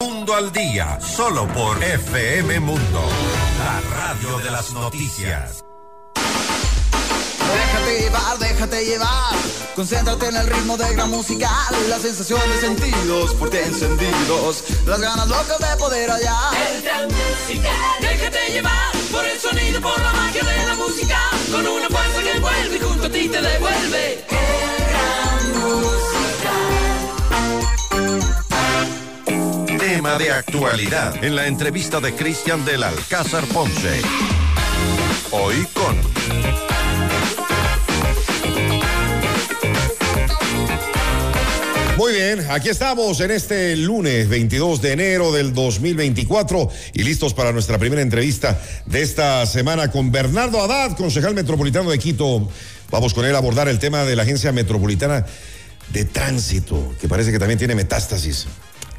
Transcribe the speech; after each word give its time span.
Mundo 0.00 0.32
al 0.32 0.52
Día, 0.52 1.00
solo 1.00 1.48
por 1.48 1.82
FM 1.82 2.60
Mundo, 2.60 3.02
la 3.58 3.80
radio 3.96 4.38
de 4.38 4.48
las 4.48 4.70
noticias. 4.70 5.64
Déjate 6.14 8.00
llevar, 8.02 8.38
déjate 8.38 8.84
llevar. 8.84 9.34
Concéntrate 9.74 10.28
en 10.28 10.36
el 10.36 10.46
ritmo 10.46 10.76
de 10.76 10.94
gran 10.94 11.10
musical. 11.10 11.50
La 11.88 11.98
sensación 11.98 12.40
de 12.48 12.60
sentidos 12.60 13.34
fuerte 13.34 13.64
encendidos. 13.64 14.62
Las 14.86 15.00
ganas 15.00 15.26
locas 15.26 15.58
de 15.58 15.76
poder 15.78 16.08
hallar. 16.08 16.54
El 16.54 16.82
gran 16.82 17.08
musical. 17.08 17.96
Déjate 18.00 18.52
llevar 18.52 18.92
por 19.10 19.24
el 19.24 19.40
sonido, 19.40 19.80
por 19.80 20.00
la 20.00 20.12
magia 20.12 20.44
de 20.44 20.64
la 20.64 20.74
música. 20.76 21.18
Con 21.50 21.66
una 21.66 21.88
fuerza 21.88 22.22
que 22.22 22.30
envuelve 22.36 22.76
y 22.76 22.78
junto 22.78 23.06
a 23.06 23.10
ti 23.10 23.28
te 23.28 23.42
devuelve. 23.42 24.24
El 24.28 24.84
gran 24.92 25.58
musical. 25.58 26.78
De 30.16 30.32
actualidad 30.32 31.22
en 31.22 31.36
la 31.36 31.46
entrevista 31.46 32.00
de 32.00 32.14
Cristian 32.14 32.64
del 32.64 32.82
Alcázar 32.82 33.44
Ponce. 33.44 34.00
Hoy 35.30 35.66
con 35.74 36.00
Muy 41.98 42.14
bien, 42.14 42.46
aquí 42.48 42.70
estamos 42.70 43.20
en 43.20 43.32
este 43.32 43.76
lunes 43.76 44.30
22 44.30 44.80
de 44.80 44.92
enero 44.92 45.30
del 45.30 45.52
2024 45.52 46.70
y 46.94 47.02
listos 47.02 47.34
para 47.34 47.52
nuestra 47.52 47.76
primera 47.76 48.00
entrevista 48.00 48.58
de 48.86 49.02
esta 49.02 49.44
semana 49.44 49.90
con 49.90 50.10
Bernardo 50.10 50.62
Haddad, 50.62 50.96
concejal 50.96 51.34
metropolitano 51.34 51.90
de 51.90 51.98
Quito. 51.98 52.48
Vamos 52.90 53.12
con 53.12 53.26
él 53.26 53.34
a 53.34 53.38
abordar 53.38 53.68
el 53.68 53.78
tema 53.78 54.04
de 54.04 54.16
la 54.16 54.22
Agencia 54.22 54.52
Metropolitana 54.52 55.26
de 55.92 56.06
Tránsito, 56.06 56.94
que 56.98 57.08
parece 57.08 57.30
que 57.30 57.38
también 57.38 57.58
tiene 57.58 57.74
metástasis 57.74 58.46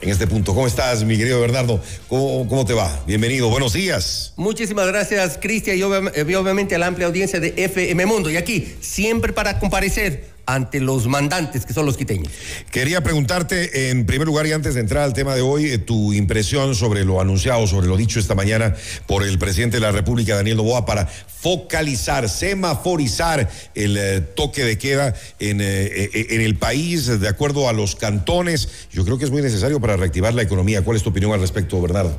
en 0.02 0.10
este 0.10 0.28
punto. 0.28 0.54
¿Cómo 0.54 0.68
estás, 0.68 1.04
mi 1.04 1.18
querido 1.18 1.40
Bernardo? 1.42 1.82
¿Cómo, 2.08 2.66
te 2.66 2.74
va? 2.74 3.04
Bienvenido, 3.06 3.50
buenos 3.50 3.74
días. 3.74 4.34
Muchísimas 4.36 4.88
gracias, 4.88 5.38
Cristian, 5.42 5.78
y 5.78 5.82
eh, 5.82 6.36
obviamente 6.36 6.76
a 6.76 6.78
la 6.80 6.88
amplia 6.88 7.08
audiencia 7.08 7.40
de 7.40 7.54
FM 7.58 8.06
Mundo. 8.06 8.30
Y 8.30 8.38
aquí, 8.38 8.76
siempre 8.82 9.34
para 9.34 9.60
comparecer 9.60 10.29
ante 10.54 10.80
los 10.80 11.08
mandantes, 11.08 11.66
que 11.66 11.74
son 11.74 11.86
los 11.86 11.98
quiteños. 11.98 12.32
Quería 12.72 13.02
preguntarte, 13.02 13.90
en 13.90 14.06
primer 14.06 14.28
lugar, 14.28 14.48
y 14.48 14.52
antes 14.52 14.74
de 14.74 14.82
entrar 14.82 15.04
al 15.04 15.14
tema 15.14 15.36
de 15.36 15.42
hoy, 15.42 15.66
eh, 15.66 15.78
tu 15.78 16.14
impresión 16.14 16.76
sobre 16.76 17.06
lo 17.06 17.22
anunciado, 17.22 17.68
sobre 17.68 17.88
lo 17.88 17.98
dicho 17.98 18.20
esta 18.20 18.36
mañana 18.36 18.76
por 19.06 19.24
el 19.24 19.38
presidente 19.38 19.78
de 19.78 19.82
la 19.82 19.92
República, 19.92 20.36
Daniel 20.36 20.58
Noboa, 20.58 20.86
para 20.86 21.08
focalizar, 21.08 22.28
semaforizar 22.30 23.50
el 23.76 23.98
eh, 23.98 24.22
toque 24.22 24.64
de 24.64 24.78
queda 24.78 25.14
en, 25.40 25.62
eh, 25.62 26.10
en 26.14 26.42
el 26.42 26.56
país, 26.56 27.20
de 27.20 27.28
acuerdo 27.28 27.70
a 27.70 27.74
los 27.74 27.96
cantones. 27.96 28.70
Yo 28.92 29.06
creo 29.06 29.18
que 29.18 29.26
es 29.26 29.32
muy 29.32 29.42
necesario 29.42 29.80
para 29.80 29.98
reactivar 29.98 30.34
la 30.34 30.42
economía. 30.42 30.82
¿Cuál 30.82 30.98
es 30.98 31.04
tu 31.04 31.10
opinión 31.10 31.32
al 31.34 31.42
respecto, 31.42 31.82
Bernardo? 31.82 32.18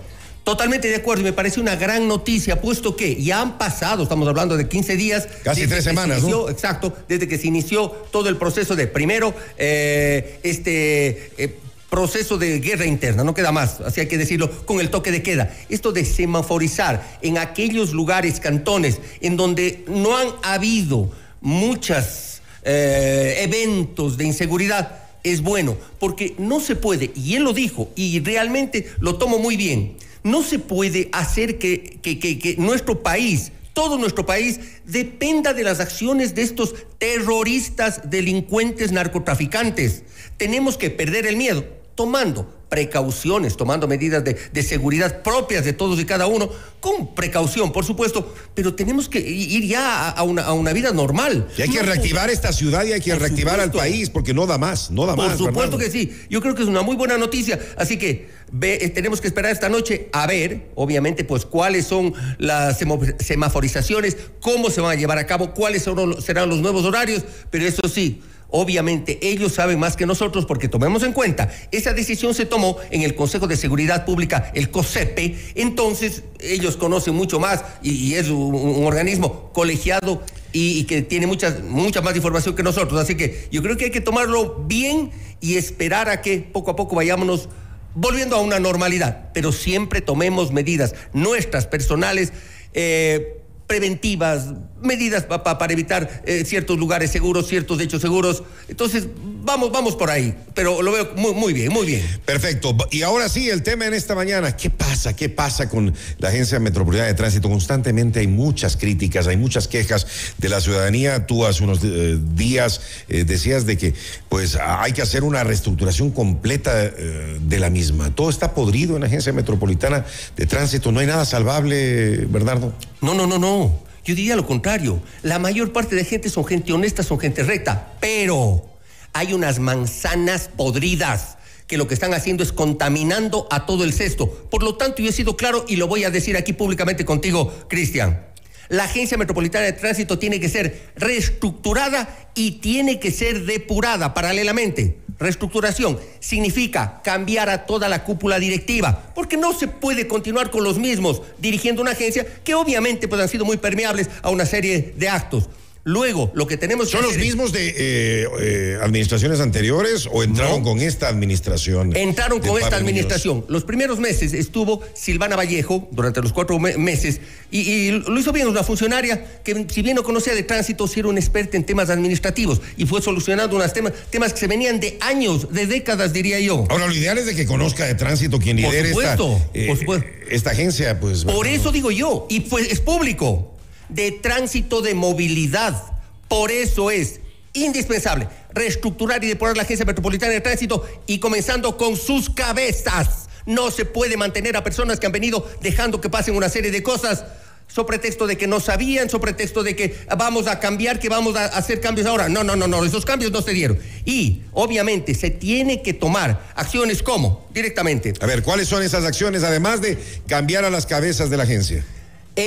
Totalmente 0.51 0.89
de 0.89 0.97
acuerdo, 0.97 1.21
y 1.21 1.27
me 1.27 1.33
parece 1.33 1.61
una 1.61 1.77
gran 1.77 2.09
noticia, 2.09 2.61
puesto 2.61 2.97
que 2.97 3.23
ya 3.23 3.41
han 3.41 3.57
pasado, 3.57 4.03
estamos 4.03 4.27
hablando 4.27 4.57
de 4.57 4.69
15 4.69 4.97
días. 4.97 5.29
Casi 5.45 5.69
tres 5.69 5.85
se 5.85 5.91
semanas, 5.91 6.25
¿no? 6.25 6.49
Exacto, 6.49 6.93
desde 7.07 7.29
que 7.29 7.39
se 7.39 7.47
inició 7.47 7.89
todo 8.11 8.29
el 8.29 8.37
proceso 8.37 8.75
de, 8.75 8.89
primero, 8.89 9.33
eh, 9.57 10.41
este... 10.43 11.31
eh, 11.39 11.57
proceso 11.89 12.37
de 12.37 12.59
guerra 12.59 12.85
interna, 12.85 13.23
no 13.23 13.33
queda 13.33 13.53
más, 13.53 13.81
así 13.81 14.01
hay 14.01 14.09
que 14.09 14.19
decirlo, 14.19 14.51
con 14.65 14.81
el 14.81 14.91
toque 14.91 15.13
de 15.13 15.23
queda. 15.23 15.57
Esto 15.69 15.93
de 15.93 16.05
semaforizar 16.05 17.19
en 17.23 17.39
aquellos 17.39 17.93
lugares, 17.93 18.41
cantones, 18.41 18.99
en 19.21 19.37
donde 19.37 19.85
no 19.87 20.17
han 20.17 20.31
habido 20.43 21.13
muchos 21.41 22.43
eventos 22.65 24.17
de 24.17 24.25
inseguridad, 24.25 24.99
es 25.23 25.43
bueno, 25.43 25.77
porque 26.01 26.35
no 26.39 26.59
se 26.59 26.75
puede, 26.75 27.13
y 27.15 27.37
él 27.37 27.45
lo 27.45 27.53
dijo, 27.53 27.91
y 27.95 28.19
realmente 28.19 28.89
lo 28.99 29.17
tomo 29.17 29.39
muy 29.39 29.57
bien, 29.57 29.97
no 30.23 30.43
se 30.43 30.59
puede 30.59 31.09
hacer 31.13 31.59
que, 31.59 32.55
nuestro 32.59 33.03
país, 33.03 33.53
todo 33.73 33.99
nuestro 33.99 34.27
país, 34.27 34.61
dependa 34.85 35.55
de 35.55 35.63
las 35.63 35.81
acciones 35.81 36.35
de 36.35 36.43
estos 36.43 36.75
terroristas, 36.99 38.11
delincuentes, 38.11 38.93
narcotraficantes. 38.93 40.03
Tenemos 40.37 40.77
que 40.77 40.91
perder 40.91 41.27
el 41.27 41.37
miedo, 41.37 41.65
tomando 42.05 42.47
precauciones, 42.71 43.59
tomando 43.59 43.87
medidas 43.87 44.25
de, 44.25 44.35
de 44.53 44.63
seguridad 44.63 45.23
propias 45.23 45.67
de 45.67 45.75
todos 45.75 46.01
y 46.01 46.07
cada 46.07 46.27
uno, 46.27 46.49
con 46.81 47.15
precaución, 47.15 47.73
por 47.73 47.85
supuesto, 47.85 48.33
pero 48.55 48.75
tenemos 48.75 49.07
que 49.07 49.19
ir 49.21 49.67
ya 49.67 50.09
a, 50.09 50.11
a 50.13 50.23
una, 50.23 50.45
a 50.45 50.55
una 50.55 50.73
vida 50.73 50.91
normal. 50.93 51.47
Y 51.59 51.63
hay 51.63 51.69
que 51.69 51.83
reactivar 51.83 52.31
esta 52.31 52.55
ciudad 52.55 52.85
y 52.87 52.93
hay 52.95 53.01
que 53.03 53.11
Por 53.11 53.21
reactivar 53.21 53.61
al 53.61 53.67
supuesto. 53.67 53.79
país, 53.91 54.09
porque 54.09 54.33
no 54.33 54.47
da 54.47 54.57
más, 54.57 54.91
no 54.91 55.05
da 55.05 55.15
Por 55.15 55.27
más. 55.27 55.37
supuesto 55.37 55.77
Bernardo. 55.77 55.79
que 55.79 55.91
sí. 55.91 56.11
Yo 56.31 56.41
creo 56.41 56.55
que 56.55 56.63
es 56.63 56.69
una 56.69 56.81
muy 56.81 56.97
buena 56.97 57.19
noticia. 57.19 57.59
Así 57.77 57.99
que 57.99 58.31
ve- 58.51 58.79
eh, 58.81 58.89
tenemos 58.89 59.21
que 59.21 59.27
esperar 59.27 59.53
esta 59.53 59.69
noche 59.69 60.09
a 60.13 60.27
ver, 60.27 60.71
obviamente, 60.75 61.25
pues 61.25 61.45
cuáles 61.45 61.87
son 61.87 62.15
las 62.39 62.79
semaforizaciones, 63.19 64.17
cómo 64.41 64.71
se 64.71 64.81
van 64.81 64.93
a 64.97 64.99
llevar 64.99 65.19
a 65.19 65.27
cabo, 65.27 65.53
cuáles 65.53 65.83
son 65.83 66.23
serán 66.23 66.49
los 66.49 66.61
nuevos 66.61 66.85
horarios. 66.87 67.25
Pero 67.51 67.67
eso 67.67 67.83
sí. 67.89 68.23
Obviamente 68.51 69.19
ellos 69.23 69.55
saben 69.55 69.79
más 69.79 69.97
que 69.97 70.07
nosotros 70.07 70.45
porque 70.47 70.69
tomemos 70.69 71.03
en 71.03 71.13
cuenta, 71.13 71.51
esa 71.71 71.93
decisión 71.93 72.35
se 72.35 72.47
tomó 72.47 72.77
en 72.91 73.03
el 73.03 73.15
Consejo 73.15 73.47
de 73.47 73.57
Seguridad 73.57 74.05
Pública, 74.05 74.51
el 74.55 74.71
COSEPE, 74.71 75.53
entonces 75.55 76.25
ellos 76.41 76.77
conocen 76.77 77.15
mucho 77.15 77.39
más 77.39 77.65
y, 77.83 78.15
es 78.15 78.29
un, 78.29 78.85
organismo 78.85 79.51
colegiado 79.53 80.23
y, 80.53 80.85
que 80.85 81.03
tiene 81.03 81.27
muchas, 81.27 81.63
mucha 81.63 82.01
más 82.01 82.17
información 82.17 82.57
que 82.57 82.63
nosotros. 82.63 83.01
Así 83.01 83.15
que 83.15 83.49
yo 83.53 83.63
creo 83.63 83.77
que 83.77 83.87
hay 83.87 83.91
que 83.91 84.01
tomarlo 84.01 84.65
bien 84.67 85.11
y 85.41 85.57
esperar 85.57 86.09
a 86.09 86.21
que 86.21 86.39
poco 86.39 86.73
a 86.73 86.77
poco 86.77 86.97
vayámonos 86.97 87.49
volviendo 87.95 88.37
a 88.37 88.41
una 88.41 88.59
normalidad, 88.61 89.31
pero 89.33 89.53
siempre 89.53 90.01
tomemos 90.01 90.53
medidas 90.53 90.95
nuestras, 91.13 91.67
personales, 91.67 92.33
eh, 92.73 93.40
preventivas, 93.71 94.47
medidas 94.83 95.23
pa- 95.23 95.45
pa- 95.45 95.57
para 95.57 95.73
evitar 95.73 96.23
eh, 96.27 96.43
ciertos 96.45 96.77
lugares 96.77 97.13
seguros, 97.13 97.47
ciertos 97.47 97.81
hechos 97.81 98.01
seguros. 98.03 98.43
Entonces, 98.69 99.07
vamos, 99.45 99.71
vamos 99.71 99.95
por 99.95 100.11
ahí, 100.11 100.35
pero 100.55 100.83
lo 100.83 100.91
veo 100.91 101.11
muy, 101.15 101.35
muy 101.35 101.53
bien, 101.53 101.73
muy 101.73 101.87
bien. 101.87 102.03
Perfecto. 102.27 102.77
Y 102.91 103.03
ahora 103.03 103.29
sí, 103.29 103.49
el 103.49 103.63
tema 103.63 103.87
en 103.87 103.95
esta 103.95 104.17
mañana. 104.17 104.57
¿Qué 104.57 104.71
pasa? 104.71 105.15
¿Qué 105.15 105.29
pasa 105.29 105.69
con 105.69 105.95
la 106.19 106.31
Agencia 106.31 106.59
Metropolitana 106.59 107.07
de 107.07 107.15
Tránsito? 107.15 107.49
Constantemente 107.49 108.19
hay 108.19 108.27
muchas 108.27 108.77
críticas, 108.77 109.29
hay 109.29 109.37
muchas 109.37 109.69
quejas 109.69 110.05
de 110.39 110.49
la 110.49 110.61
ciudadanía. 110.61 111.27
Tú 111.27 111.47
hace 111.47 111.63
unos 111.63 111.79
eh, 111.85 112.19
días 112.35 112.81
eh, 113.09 113.23
decías 113.23 113.67
de 113.67 113.79
que 113.79 113.95
pues 114.29 114.57
hay 114.61 114.93
que 114.95 115.03
hacer 115.03 115.23
una 115.23 115.45
reestructuración 115.45 116.11
completa 116.11 116.75
de 116.91 117.59
la 117.61 117.71
misma. 117.71 118.13
Todo 118.17 118.31
está 118.31 118.53
podrido 118.53 118.97
en 118.97 119.03
la 119.03 119.07
Agencia 119.07 119.33
Metropolitana 119.33 120.05
de 120.37 120.47
Tránsito. 120.47 120.91
No 120.91 120.99
hay 120.99 121.07
nada 121.07 121.25
salvable, 121.25 122.27
Bernardo. 122.29 122.73
No, 123.01 123.15
no, 123.15 123.27
no, 123.29 123.39
no. 123.39 123.60
Yo 124.05 124.15
diría 124.15 124.37
lo 124.37 124.47
contrario. 124.47 125.01
La 125.23 125.39
mayor 125.39 125.73
parte 125.73 125.95
de 125.95 126.05
gente 126.05 126.31
son 126.31 126.45
gente 126.45 126.73
honesta, 126.73 127.03
son 127.03 127.19
gente 127.19 127.43
recta, 127.43 127.95
pero 128.01 128.65
hay 129.13 129.33
unas 129.33 129.59
manzanas 129.59 130.49
podridas 130.57 131.37
que 131.67 131.77
lo 131.77 131.87
que 131.87 131.95
están 131.95 132.15
haciendo 132.15 132.43
es 132.43 132.53
contaminando 132.53 133.47
a 133.51 133.67
todo 133.67 133.85
el 133.85 133.93
cesto. 133.93 134.29
Por 134.29 134.63
lo 134.63 134.75
tanto, 134.75 135.03
yo 135.03 135.11
he 135.11 135.13
sido 135.13 135.37
claro 135.37 135.65
y 135.69 135.77
lo 135.77 135.87
voy 135.87 136.03
a 136.05 136.11
decir 136.11 136.37
aquí 136.37 136.53
públicamente 136.53 137.05
contigo, 137.05 137.53
Cristian. 137.69 138.30
La 138.71 138.85
Agencia 138.85 139.19
Metropolitana 139.19 139.65
de 139.65 139.73
Tránsito 139.73 140.17
tiene 140.17 140.39
que 140.39 140.49
ser 140.49 140.93
reestructurada 140.95 142.09
y 142.37 142.61
tiene 142.61 143.01
que 143.01 143.11
ser 143.11 143.45
depurada 143.45 144.15
paralelamente. 144.15 144.97
Reestructuración 145.19 145.99
significa 146.21 147.01
cambiar 147.03 147.51
a 147.51 147.67
toda 147.67 147.89
la 147.89 148.05
cúpula 148.05 148.39
directiva, 148.39 149.11
porque 149.13 149.37
no 149.37 149.59
se 149.59 149.67
puede 149.67 150.07
continuar 150.07 150.53
con 150.53 150.63
los 150.63 150.79
mismos 150.79 151.21
dirigiendo 151.39 151.83
una 151.83 151.91
agencia 151.91 152.25
que 152.45 152.55
obviamente 152.55 153.09
pues, 153.09 153.21
han 153.21 153.29
sido 153.29 153.45
muy 153.45 153.57
permeables 153.57 154.09
a 154.23 154.31
una 154.31 154.47
serie 154.47 154.95
de 154.97 155.09
actos. 155.09 155.49
Luego, 155.85 156.31
lo 156.35 156.47
que 156.47 156.59
tenemos 156.59 156.87
que 156.87 156.93
¿Son 156.93 157.03
los 157.03 157.13
hacer 157.13 157.25
mismos 157.25 157.53
de 157.53 157.69
eh, 157.69 158.27
eh, 158.39 158.79
administraciones 158.83 159.41
anteriores 159.41 160.07
o 160.13 160.23
entraron 160.23 160.59
No. 160.63 160.69
con 160.69 160.81
esta 160.81 161.09
administración? 161.09 161.97
Entraron 161.97 162.41
con 162.41 162.61
esta 162.61 162.77
administración. 162.77 163.47
Los 163.49 163.65
primeros 163.65 163.99
meses 163.99 164.35
estuvo 164.35 164.83
Silvana 164.95 165.37
Vallejo, 165.37 165.89
durante 165.91 166.21
los 166.21 166.35
cuatro 166.35 166.59
me- 166.59 166.77
meses, 166.77 167.21
y, 167.51 167.61
y 167.61 167.91
lo 167.93 168.21
hizo 168.21 168.31
bien, 168.31 168.47
una 168.47 168.63
funcionaria 168.63 169.41
que 169.43 169.65
si 169.71 169.81
bien 169.81 169.97
no 169.97 170.03
conocía 170.03 170.35
de 170.35 170.43
tránsito, 170.43 170.87
sí 170.87 171.01
era 171.01 171.09
una 171.09 171.19
experta 171.19 171.57
en 171.57 171.65
temas 171.65 171.89
administrativos 171.89 172.61
y 172.77 172.85
fue 172.85 173.01
solucionando 173.01 173.57
unos 173.57 173.73
temas, 173.73 173.95
temas 174.11 174.35
que 174.35 174.41
se 174.41 174.47
venían 174.49 174.81
de 174.81 174.99
años, 175.01 175.51
de 175.51 175.67
décadas, 175.67 176.13
diría 176.13 176.41
yo. 176.41 176.67
Ahora, 176.69 176.89
lo 176.89 176.93
ideal 176.95 177.17
es 177.17 177.25
de 177.25 177.35
que 177.35 177.47
conozca 177.47 177.87
de 177.87 177.95
tránsito 177.95 178.39
quien 178.39 178.59
lidere 178.59 178.91
esta, 178.91 179.17
supuesto, 179.17 179.43
eh, 179.55 179.67
por 179.67 179.79
supuesto. 179.79 180.07
esta 180.31 180.51
agencia, 180.51 181.01
pues. 181.01 181.25
Por 181.25 181.47
eso 181.47 181.73
digo 181.73 181.91
yo, 181.91 182.27
y 182.29 182.41
pues 182.41 182.71
es 182.71 182.81
público, 182.81 183.57
de 183.91 184.13
tránsito 184.13 184.81
de 184.81 184.95
movilidad. 184.95 185.83
Por 186.29 186.51
eso 186.51 186.91
es 186.91 187.21
indispensable 187.53 188.29
reestructurar 188.53 189.23
y 189.25 189.29
depurar 189.29 189.57
la 189.57 189.63
Agencia 189.63 189.85
Metropolitana 189.85 190.33
de 190.33 190.41
Tránsito 190.41 190.87
y 191.07 191.19
comenzando 191.19 191.77
con 191.77 191.97
sus 191.97 192.31
cabezas. 192.31 193.29
No 193.47 193.71
se 193.71 193.85
puede 193.85 194.17
mantener 194.17 194.57
a 194.57 194.65
personas 194.65 195.01
que 195.01 195.07
han 195.07 195.13
venido 195.13 195.49
dejando 195.61 196.01
que 196.01 196.11
pasen 196.11 196.37
una 196.37 196.49
serie 196.49 196.71
de 196.71 196.83
cosas 196.83 197.25
sobre 197.67 197.99
pretexto 197.99 198.27
de 198.27 198.37
que 198.37 198.47
no 198.47 198.59
sabían, 198.59 199.09
sobre 199.09 199.33
pretexto 199.33 199.63
de 199.63 199.77
que 199.77 199.97
vamos 200.17 200.49
a 200.49 200.59
cambiar, 200.59 200.99
que 200.99 201.09
vamos 201.09 201.37
a 201.37 201.47
hacer 201.47 201.81
cambios 201.81 202.07
ahora. 202.07 202.29
No, 202.29 202.43
no, 202.43 202.57
no, 202.57 202.67
no, 202.67 202.85
esos 202.85 203.05
cambios 203.05 203.31
no 203.31 203.43
se 203.43 203.53
dieron. 203.53 203.79
Y 204.05 204.43
obviamente 204.53 205.15
se 205.15 205.31
tiene 205.31 205.83
que 205.83 205.95
tomar 205.95 206.51
acciones 206.57 207.03
como 207.03 207.47
directamente. 207.55 208.13
A 208.21 208.27
ver, 208.27 208.43
¿cuáles 208.43 208.69
son 208.69 208.83
esas 208.83 209.05
acciones 209.05 209.45
además 209.45 209.81
de 209.81 209.99
cambiar 210.27 210.65
a 210.65 210.71
las 210.71 210.87
cabezas 210.87 211.31
de 211.31 211.37
la 211.37 211.45
agencia? 211.45 211.85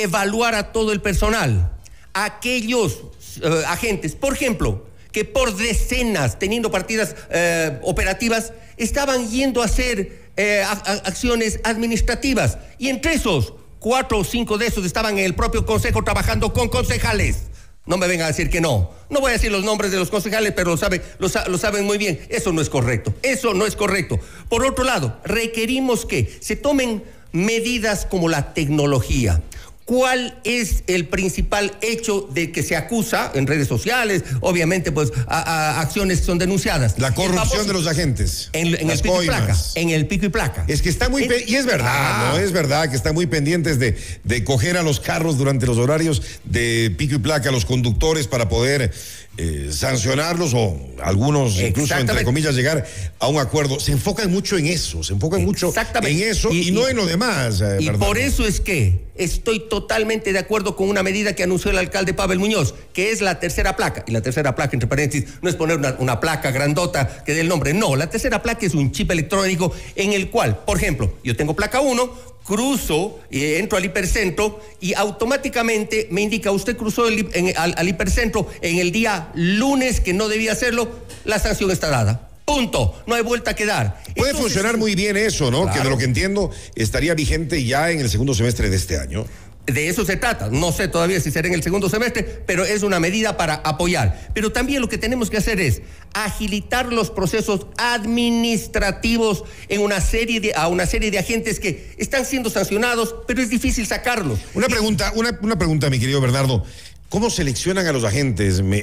Evaluar 0.01 0.55
a 0.55 0.71
todo 0.71 0.91
el 0.91 1.01
personal, 1.01 1.71
aquellos 2.13 3.03
eh, 3.41 3.63
agentes, 3.67 4.15
por 4.15 4.33
ejemplo, 4.33 4.87
que 5.11 5.23
por 5.23 5.55
decenas, 5.55 6.39
teniendo 6.39 6.71
partidas 6.71 7.15
eh, 7.29 7.79
operativas, 7.83 8.53
estaban 8.77 9.29
yendo 9.29 9.61
a 9.61 9.65
hacer 9.65 10.31
eh, 10.35 10.63
acciones 10.65 11.59
administrativas. 11.63 12.57
Y 12.79 12.89
entre 12.89 13.13
esos, 13.13 13.53
cuatro 13.77 14.17
o 14.17 14.23
cinco 14.23 14.57
de 14.57 14.67
esos 14.67 14.85
estaban 14.85 15.19
en 15.19 15.25
el 15.25 15.35
propio 15.35 15.65
consejo 15.65 16.03
trabajando 16.03 16.51
con 16.53 16.69
concejales. 16.69 17.43
No 17.85 17.97
me 17.97 18.07
vengan 18.07 18.25
a 18.25 18.27
decir 18.29 18.49
que 18.49 18.61
no. 18.61 18.91
No 19.09 19.19
voy 19.19 19.29
a 19.29 19.33
decir 19.33 19.51
los 19.51 19.63
nombres 19.63 19.91
de 19.91 19.97
los 19.97 20.09
concejales, 20.09 20.53
pero 20.55 20.71
lo, 20.71 20.77
saben, 20.77 21.01
lo, 21.19 21.27
lo, 21.47 21.57
saben 21.57 21.85
muy 21.85 21.97
bien. 21.97 22.25
Eso 22.29 22.51
no 22.51 22.61
es 22.61 22.69
correcto. 22.69 23.13
Eso 23.21 23.53
no 23.53 23.67
es 23.67 23.75
correcto. 23.75 24.19
Por 24.49 24.65
otro 24.65 24.83
lado, 24.85 25.19
requerimos 25.25 26.05
que 26.05 26.35
se 26.39 26.55
tomen 26.55 27.03
medidas 27.33 28.05
como 28.05 28.29
la 28.29 28.53
tecnología. 28.53 29.41
¿Cuál 29.85 30.39
es 30.45 30.83
el 30.87 31.07
principal 31.07 31.77
hecho 31.81 32.29
de 32.33 32.51
que 32.51 32.63
se 32.63 32.75
acusa 32.77 33.31
en 33.35 33.47
redes 33.47 33.67
sociales? 33.67 34.23
Obviamente, 34.39 34.91
pues 34.91 35.11
a, 35.27 35.81
acciones 35.81 36.21
son 36.21 36.37
denunciadas. 36.37 36.97
La 36.99 37.13
corrupción 37.13 37.67
de 37.67 37.73
los 37.73 37.85
agentes. 37.87 38.49
En, 38.53 38.67
el 38.67 38.99
pico 38.99 39.21
y 39.21 39.27
placa. 39.27 39.57
En 39.75 39.89
el 39.89 40.07
pico 40.07 40.25
y 40.25 40.29
placa. 40.29 40.63
Es 40.67 40.81
que 40.81 40.89
está 40.89 41.09
muy. 41.09 41.27
y 41.47 41.55
es 41.55 41.65
verdad, 41.65 41.91
ah. 41.93 42.31
¿no? 42.31 42.39
Es 42.39 42.53
verdad 42.53 42.89
que 42.89 42.95
están 42.95 43.13
muy 43.13 43.25
pendientes 43.25 43.77
de, 43.77 43.97
de 44.23 44.43
coger 44.43 44.77
a 44.77 44.83
los 44.83 45.01
carros 45.01 45.37
durante 45.37 45.65
los 45.65 45.77
horarios 45.77 46.21
de 46.45 46.93
pico 46.97 47.15
y 47.15 47.19
placa, 47.19 47.49
a 47.49 47.51
los 47.51 47.65
conductores 47.65 48.27
para 48.27 48.47
poder 48.47 48.91
eh, 49.35 49.69
sancionarlos 49.71 50.53
o 50.53 50.77
algunos 51.01 51.59
incluso 51.59 51.97
entre 51.97 52.23
comillas 52.23 52.53
llegar 52.53 52.85
a 53.17 53.27
un 53.27 53.39
acuerdo. 53.39 53.79
Se 53.79 53.91
enfocan 53.91 54.31
mucho 54.31 54.57
en 54.57 54.67
eso, 54.67 55.03
se 55.03 55.13
enfocan 55.13 55.43
mucho 55.43 55.73
en 56.03 56.21
eso 56.21 56.51
y, 56.53 56.69
no 56.69 56.87
en 56.87 56.97
lo 56.97 57.07
demás. 57.07 57.59
Eh, 57.61 57.77
y 57.79 57.89
por 57.89 58.19
eso 58.19 58.45
es 58.45 58.61
que 58.61 59.05
estoy 59.15 59.67
totalmente 59.67 60.33
de 60.33 60.39
acuerdo 60.39 60.75
con 60.75 60.87
una 60.87 61.01
medida 61.01 61.33
que 61.33 61.43
anunció 61.43 61.71
el 61.71 61.79
alcalde 61.79 62.13
Pavel 62.13 62.37
Muñoz, 62.37 62.75
que 62.93 63.11
es 63.11 63.21
la 63.21 63.39
tercera 63.39 63.75
placa. 63.75 64.03
Y 64.07 64.11
la 64.11 64.21
tercera 64.21 64.53
placa, 64.53 64.75
entre 64.75 64.87
paréntesis, 64.87 65.27
no 65.41 65.49
es 65.49 65.55
poner 65.55 65.77
una, 65.77 65.95
una 65.97 66.19
placa 66.19 66.51
grandota 66.51 67.23
que 67.25 67.33
dé 67.33 67.41
el 67.41 67.47
nombre, 67.47 67.73
no, 67.73 67.95
la 67.95 68.11
tercera 68.11 68.43
placa 68.43 68.65
es 68.65 68.75
un 68.75 68.91
chip 68.91 69.09
electrónico 69.09 69.73
en 69.95 70.13
el 70.13 70.29
cual, 70.29 70.59
por 70.63 70.77
ejemplo, 70.77 71.11
yo 71.23 71.35
tengo 71.35 71.55
placa 71.55 71.81
1, 71.81 72.32
cruzo, 72.43 73.19
y 73.29 73.55
entro 73.55 73.77
al 73.77 73.85
hipercentro 73.85 74.59
y 74.81 74.93
automáticamente 74.93 76.07
me 76.11 76.21
indica, 76.21 76.51
usted 76.51 76.75
cruzó 76.75 77.05
al, 77.05 77.87
hipercentro 77.87 78.47
en 78.61 78.77
el 78.77 78.91
día 78.91 79.31
lunes 79.33 79.99
que 79.99 80.13
no 80.13 80.27
debía 80.27 80.51
hacerlo, 80.51 80.89
la 81.25 81.39
sanción 81.39 81.71
está 81.71 81.89
dada. 81.89 82.29
Punto. 82.45 83.01
No 83.07 83.15
hay 83.15 83.23
vuelta 83.23 83.51
a 83.51 83.55
quedar. 83.55 84.01
Puede 84.17 84.33
funcionar 84.33 84.77
muy 84.77 84.95
bien 84.95 85.15
eso, 85.15 85.49
¿no? 85.49 85.71
Que 85.71 85.79
de 85.79 85.89
lo 85.89 85.97
que 85.97 86.03
entiendo 86.03 86.51
estaría 86.75 87.13
vigente 87.13 87.63
ya 87.63 87.89
en 87.89 88.01
el 88.01 88.09
segundo 88.09 88.33
semestre 88.33 88.69
de 88.69 88.75
este 88.75 88.97
año. 88.97 89.25
De 89.65 89.87
eso 89.87 90.03
se 90.03 90.17
trata. 90.17 90.49
No 90.49 90.73
sé 90.73 90.89
todavía 90.89 91.21
si 91.21 91.31
será 91.31 91.47
en 91.47 91.53
el 91.53 91.63
segundo 91.63 91.89
semestre, 91.89 92.23
pero 92.45 92.65
es 92.65 92.83
una 92.83 92.99
medida 92.99 93.37
para 93.37 93.55
apoyar. 93.55 94.29
Pero 94.33 94.51
también 94.51 94.81
lo 94.81 94.89
que 94.89 94.97
tenemos 94.97 95.29
que 95.29 95.37
hacer 95.37 95.61
es 95.61 95.81
agilitar 96.13 96.91
los 96.91 97.09
procesos 97.09 97.67
administrativos 97.77 99.45
en 99.69 99.79
una 99.81 100.01
serie 100.01 100.41
de, 100.41 100.53
a 100.53 100.67
una 100.67 100.85
serie 100.85 101.11
de 101.11 101.19
agentes 101.19 101.61
que 101.61 101.93
están 101.97 102.25
siendo 102.25 102.49
sancionados, 102.49 103.15
pero 103.25 103.41
es 103.41 103.49
difícil 103.49 103.87
sacarlos. 103.87 104.39
Una 104.53 104.67
pregunta, 104.67 105.13
una, 105.15 105.39
una 105.41 105.57
pregunta, 105.57 105.89
mi 105.89 105.99
querido 105.99 106.19
Bernardo. 106.19 106.65
¿Cómo 107.13 107.29
seleccionan 107.29 107.85
a 107.85 107.91
los 107.91 108.05
agentes? 108.05 108.63
Me, 108.63 108.79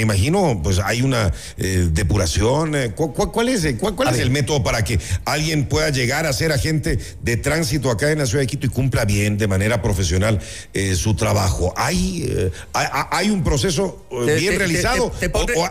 imagino, 0.00 0.60
pues 0.62 0.78
hay 0.78 1.02
una 1.02 1.32
eh, 1.56 1.88
depuración. 1.90 2.76
Eh, 2.76 2.92
¿Cuál, 2.94 3.48
es, 3.48 3.66
cuál, 3.80 4.14
es 4.14 4.20
el 4.20 4.30
método 4.30 4.62
para 4.62 4.84
que 4.84 5.00
alguien 5.24 5.66
pueda 5.66 5.90
llegar 5.90 6.24
a 6.24 6.32
ser 6.32 6.52
agente 6.52 7.00
de 7.20 7.36
tránsito 7.36 7.90
acá 7.90 8.12
en 8.12 8.18
la 8.18 8.26
ciudad 8.26 8.42
de 8.42 8.46
Quito 8.46 8.66
y 8.66 8.68
cumpla 8.68 9.04
bien, 9.04 9.38
de 9.38 9.48
manera 9.48 9.82
profesional, 9.82 10.38
eh, 10.72 10.94
su 10.94 11.16
trabajo? 11.16 11.74
¿Hay, 11.76 12.32
hay, 12.72 13.28
un 13.28 13.42
proceso 13.42 14.06
bien 14.38 14.56
realizado 14.56 15.10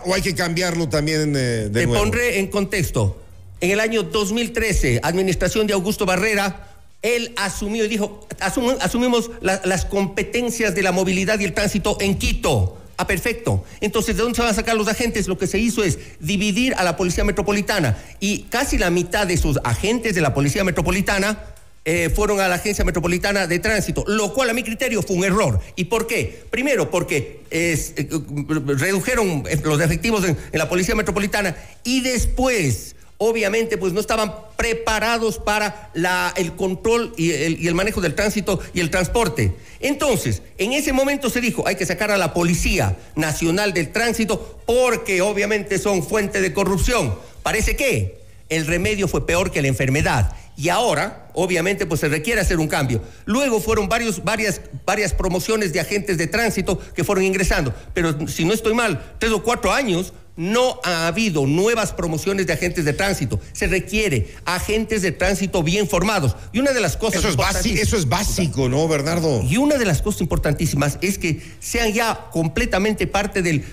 o, 0.04 0.14
hay 0.14 0.20
que 0.20 0.34
cambiarlo 0.34 0.90
también 0.90 1.32
de 1.32 1.70
Te 1.70 1.86
nuevo? 1.86 2.02
pondré 2.02 2.38
en 2.38 2.48
contexto. 2.48 3.22
En 3.62 3.70
el 3.70 3.80
año 3.80 4.02
2013, 4.02 5.00
administración 5.02 5.66
de 5.66 5.72
Augusto 5.72 6.04
Barrera 6.04 6.67
él 7.02 7.32
asumió 7.36 7.84
y 7.84 7.88
dijo, 7.88 8.26
asumimos 8.80 9.30
las 9.40 9.84
competencias 9.84 10.74
de 10.74 10.82
la 10.82 10.92
movilidad 10.92 11.38
y 11.38 11.44
el 11.44 11.54
tránsito 11.54 11.96
en 12.00 12.18
Quito. 12.18 12.76
Ah, 12.96 13.06
perfecto. 13.06 13.64
Entonces, 13.80 14.16
¿de 14.16 14.22
dónde 14.24 14.34
se 14.34 14.42
van 14.42 14.50
a 14.50 14.54
sacar 14.54 14.76
los 14.76 14.88
agentes? 14.88 15.28
Lo 15.28 15.38
que 15.38 15.46
se 15.46 15.60
hizo 15.60 15.84
es 15.84 15.98
dividir 16.18 16.74
a 16.74 16.82
la 16.82 16.96
Policía 16.96 17.22
Metropolitana 17.22 17.96
y 18.18 18.42
casi 18.50 18.76
la 18.76 18.90
mitad 18.90 19.24
de 19.24 19.36
sus 19.36 19.60
agentes 19.62 20.16
de 20.16 20.20
la 20.20 20.34
Policía 20.34 20.64
Metropolitana 20.64 21.38
eh, 21.84 22.10
fueron 22.10 22.40
a 22.40 22.48
la 22.48 22.56
Agencia 22.56 22.84
Metropolitana 22.84 23.46
de 23.46 23.60
Tránsito, 23.60 24.04
lo 24.08 24.34
cual 24.34 24.50
a 24.50 24.52
mi 24.52 24.64
criterio 24.64 25.00
fue 25.00 25.16
un 25.16 25.24
error. 25.24 25.60
¿Y 25.76 25.84
por 25.84 26.08
qué? 26.08 26.44
Primero, 26.50 26.90
porque 26.90 27.44
eh, 27.52 27.78
redujeron 28.66 29.44
los 29.62 29.80
efectivos 29.80 30.24
en 30.24 30.36
la 30.52 30.68
Policía 30.68 30.96
Metropolitana 30.96 31.56
y 31.84 32.00
después 32.00 32.96
obviamente 33.18 33.76
pues 33.76 33.92
no 33.92 34.00
estaban 34.00 34.34
preparados 34.56 35.38
para 35.38 35.90
el 36.36 36.54
control 36.54 37.12
y 37.16 37.32
el, 37.32 37.74
manejo 37.74 38.00
del 38.00 38.14
tránsito 38.14 38.60
y 38.72 38.80
el 38.80 38.90
transporte. 38.90 39.54
Entonces, 39.80 40.42
en 40.56 40.72
ese 40.72 40.92
momento 40.92 41.28
se 41.28 41.40
dijo, 41.40 41.66
hay 41.66 41.76
que 41.76 41.86
sacar 41.86 42.10
a 42.10 42.18
la 42.18 42.32
Policía 42.32 42.96
Nacional 43.16 43.72
del 43.74 43.92
Tránsito 43.92 44.60
porque 44.66 45.20
obviamente 45.20 45.78
son 45.78 46.02
fuente 46.02 46.40
de 46.40 46.52
corrupción. 46.52 47.14
Parece 47.42 47.76
que 47.76 48.20
el 48.48 48.66
remedio 48.66 49.08
fue 49.08 49.26
peor 49.26 49.50
que 49.50 49.62
la 49.62 49.68
enfermedad. 49.68 50.34
Y 50.56 50.70
ahora, 50.70 51.28
obviamente, 51.34 51.86
pues 51.86 52.00
se 52.00 52.08
requiere 52.08 52.40
hacer 52.40 52.58
un 52.58 52.66
cambio. 52.66 53.00
Luego 53.26 53.60
fueron 53.60 53.88
varias, 53.88 54.20
varias 54.84 55.12
promociones 55.12 55.72
de 55.72 55.78
agentes 55.78 56.18
de 56.18 56.26
tránsito 56.26 56.80
que 56.94 57.04
fueron 57.04 57.24
ingresando. 57.24 57.72
Pero 57.94 58.26
si 58.26 58.44
no 58.44 58.52
estoy 58.52 58.74
mal, 58.74 59.14
tres 59.20 59.30
o 59.30 59.42
cuatro 59.44 59.72
años 59.72 60.12
no 60.38 60.80
ha 60.84 61.08
habido 61.08 61.46
nuevas 61.46 61.92
promociones 61.92 62.46
de 62.46 62.52
agentes 62.52 62.84
de 62.84 62.92
tránsito. 62.92 63.40
Se 63.52 63.66
requiere 63.66 64.34
agentes 64.44 65.02
de 65.02 65.10
tránsito 65.10 65.64
bien 65.64 65.88
formados. 65.88 66.36
Y 66.52 66.60
una 66.60 66.70
de 66.70 66.80
las 66.80 66.96
cosas... 66.96 67.18
Eso 67.18 67.28
es, 67.28 67.36
básico, 67.36 67.82
eso 67.82 67.96
es 67.96 68.08
básico, 68.08 68.68
¿no, 68.68 68.86
Bernardo? 68.86 69.42
Y 69.42 69.56
una 69.56 69.76
de 69.76 69.84
las 69.84 70.00
cosas 70.00 70.20
importantísimas 70.20 70.96
es 71.02 71.18
que 71.18 71.42
sean 71.58 71.92
ya 71.92 72.28
completamente 72.30 73.08
parte 73.08 73.42
del 73.42 73.64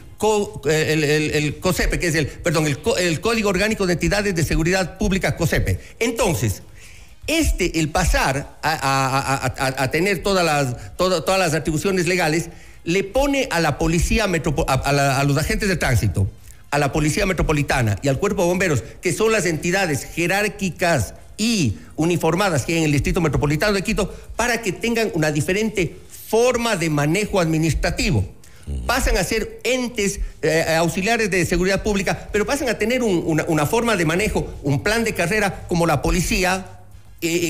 el, 0.66 1.58
COSEPE, 1.60 2.00
que 2.00 2.08
es 2.08 2.16
el, 2.16 2.26
perdón, 2.26 2.66
el, 2.66 3.22
Código 3.22 3.50
Orgánico 3.50 3.86
de 3.86 3.94
Entidades 3.94 4.34
de 4.34 4.44
Seguridad 4.44 4.98
Pública 4.98 5.36
COSEPE. 5.38 5.80
Entonces, 6.00 6.64
este, 7.28 7.80
el 7.80 7.90
pasar 7.90 8.58
a, 8.64 9.90
tener 9.92 10.24
todas 10.24 10.44
las, 10.44 10.98
todas 10.98 11.38
las 11.38 11.54
atribuciones 11.54 12.08
legales, 12.08 12.50
le 12.84 13.04
pone 13.04 13.48
a 13.52 13.60
la 13.60 13.78
policía, 13.78 14.26
a 14.26 15.24
los 15.26 15.38
agentes 15.38 15.70
de 15.70 15.76
tránsito, 15.76 16.28
a 16.76 16.78
la 16.78 16.92
Policía 16.92 17.26
Metropolitana 17.26 17.98
y 18.02 18.10
al 18.10 18.20
Cuerpo 18.20 18.42
de 18.42 18.50
Bomberos, 18.50 18.84
que 19.02 19.14
son 19.14 19.32
las 19.32 19.46
entidades 19.46 20.04
jerárquicas 20.04 21.14
y 21.38 21.78
uniformadas 21.96 22.66
que 22.66 22.74
hay 22.74 22.80
en 22.80 22.84
el 22.84 22.92
Distrito 22.92 23.22
Metropolitano 23.22 23.72
de 23.72 23.82
Quito, 23.82 24.14
para 24.36 24.62
que 24.62 24.74
tengan 24.74 25.10
una 25.14 25.32
diferente 25.32 25.96
forma 26.28 26.76
de 26.76 26.90
manejo 26.90 27.40
administrativo. 27.40 28.26
Pasan 28.86 29.16
a 29.16 29.24
ser 29.24 29.62
entes 29.64 30.20
eh, 30.42 30.76
auxiliares 30.78 31.32
de 31.32 31.46
seguridad 31.46 31.82
pública, 31.82 32.28
pero 32.34 32.46
pasan 32.46 32.68
a 32.68 32.78
tener 32.78 33.04
una, 33.04 33.46
una 33.48 33.66
forma 33.66 33.96
de 33.96 34.06
manejo, 34.06 34.46
un 34.62 34.84
plan 34.84 35.06
de 35.06 35.14
carrera 35.14 35.66
como 35.70 35.86
la 35.86 36.02
policía, 36.02 36.80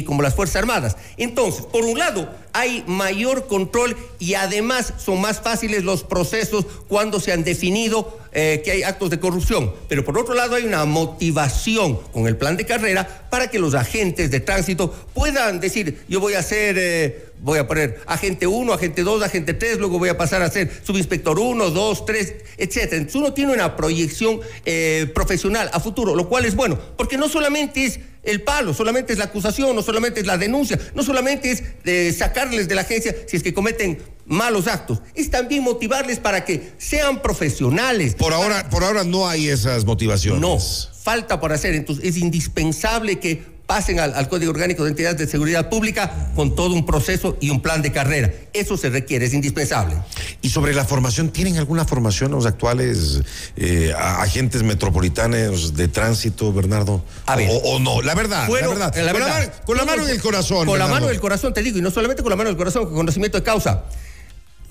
como 0.05 0.21
las 0.21 0.35
Fuerzas 0.35 0.57
Armadas. 0.57 0.95
Entonces, 1.17 1.65
por 1.65 1.83
un 1.83 1.97
lado, 1.97 2.29
hay 2.53 2.83
mayor 2.87 3.47
control 3.47 3.97
y 4.19 4.35
además 4.35 4.93
son 4.97 5.19
más 5.19 5.41
fáciles 5.41 5.83
los 5.83 6.03
procesos 6.03 6.65
cuando 6.87 7.19
se 7.19 7.33
han 7.33 7.43
definido 7.43 8.17
eh, 8.31 8.61
que 8.63 8.71
hay 8.71 8.83
actos 8.83 9.09
de 9.09 9.19
corrupción. 9.19 9.73
Pero 9.89 10.05
por 10.05 10.17
otro 10.17 10.33
lado, 10.33 10.55
hay 10.55 10.63
una 10.63 10.85
motivación 10.85 11.97
con 12.13 12.27
el 12.27 12.37
plan 12.37 12.55
de 12.55 12.65
carrera 12.65 13.27
para 13.29 13.49
que 13.49 13.59
los 13.59 13.73
agentes 13.73 14.31
de 14.31 14.39
tránsito 14.39 14.93
puedan 15.13 15.59
decir, 15.59 16.03
yo 16.07 16.19
voy 16.19 16.33
a 16.33 16.43
ser... 16.43 16.75
Eh, 16.77 17.25
voy 17.41 17.59
a 17.59 17.67
poner 17.67 18.01
agente 18.07 18.47
1, 18.47 18.73
agente 18.73 19.03
2, 19.03 19.21
agente 19.21 19.53
3, 19.53 19.77
luego 19.77 19.99
voy 19.99 20.09
a 20.09 20.17
pasar 20.17 20.41
a 20.41 20.49
ser 20.49 20.71
subinspector 20.83 21.37
1, 21.37 21.69
2, 21.69 22.05
3, 22.05 22.35
etc. 22.57 22.77
Entonces 22.93 23.15
uno 23.15 23.33
tiene 23.33 23.53
una 23.53 23.75
proyección 23.75 24.39
eh, 24.65 25.11
profesional 25.13 25.69
a 25.73 25.79
futuro, 25.79 26.15
lo 26.15 26.27
cual 26.27 26.45
es 26.45 26.55
bueno, 26.55 26.79
porque 26.97 27.17
no 27.17 27.29
solamente 27.29 27.85
es 27.85 27.99
el 28.25 28.41
palo, 28.41 28.73
solamente 28.73 29.13
es 29.13 29.19
la 29.19 29.25
acusación, 29.25 29.75
no 29.75 29.81
solamente 29.81 30.19
es 30.19 30.25
la 30.25 30.37
denuncia, 30.37 30.79
no 30.93 31.03
solamente 31.03 31.51
es 31.51 31.63
eh, 31.85 32.13
sacarles 32.17 32.67
de 32.67 32.75
la 32.75 32.81
agencia 32.81 33.15
si 33.27 33.37
es 33.37 33.43
que 33.43 33.53
cometen 33.53 33.99
malos 34.25 34.67
actos, 34.67 35.01
es 35.13 35.29
también 35.29 35.63
motivarles 35.63 36.19
para 36.19 36.43
que 36.43 36.73
sean 36.77 37.21
profesionales. 37.21 38.15
Por 38.15 38.33
ahora, 38.33 38.69
por 38.69 38.83
ahora 38.83 39.03
no 39.03 39.27
hay 39.27 39.49
esas 39.49 39.85
motivaciones. 39.85 40.41
No, 40.41 40.57
falta 40.59 41.39
por 41.39 41.53
hacer, 41.53 41.75
entonces 41.75 42.03
es 42.03 42.17
indispensable 42.17 43.19
que 43.19 43.54
pasen 43.65 43.99
al, 43.99 44.13
al 44.13 44.29
Código 44.29 44.51
Orgánico 44.51 44.83
de 44.83 44.91
Entidades 44.91 45.17
de 45.17 45.27
Seguridad 45.27 45.69
Pública 45.69 46.29
con 46.35 46.55
todo 46.55 46.73
un 46.75 46.85
proceso 46.85 47.37
y 47.41 47.49
un 47.49 47.61
plan 47.61 47.81
de 47.81 47.91
carrera. 47.91 48.31
Eso 48.53 48.77
se 48.77 48.89
requiere, 48.89 49.25
es 49.25 49.33
indispensable. 49.33 49.95
Y 50.41 50.49
sobre 50.49 50.73
la 50.73 50.85
formación, 50.85 51.29
¿tienen 51.29 51.57
alguna 51.57 51.85
formación 51.85 52.31
los 52.31 52.45
actuales 52.45 53.21
eh, 53.55 53.93
agentes 53.97 54.61
metropolitanos 54.63 55.73
de 55.75 55.87
tránsito, 55.87 56.53
Bernardo? 56.53 57.03
A 57.25 57.35
ver. 57.35 57.49
O, 57.51 57.55
o 57.75 57.79
no, 57.79 58.01
la 58.01 58.13
verdad, 58.15 58.45
Fueron- 58.47 58.77
la 58.79 58.85
verdad. 58.91 59.03
la 59.03 59.11
con, 59.11 59.19
la, 59.21 59.27
verdad. 59.37 59.53
con 59.65 59.77
la 59.77 59.85
mano 59.85 60.03
en 60.03 60.09
el 60.09 60.21
corazón. 60.21 60.65
Con 60.67 60.77
la 60.79 60.87
mano 60.87 61.07
en 61.07 61.13
el 61.15 61.19
corazón, 61.19 61.53
te 61.53 61.61
digo, 61.63 61.77
y 61.79 61.81
no 61.81 61.89
solamente 61.91 62.21
con 62.21 62.29
la 62.29 62.35
mano 62.35 62.49
en 62.49 62.53
el 62.53 62.57
corazón, 62.57 62.85
con 62.85 62.93
conocimiento 62.95 63.37
de 63.37 63.43
causa. 63.43 63.83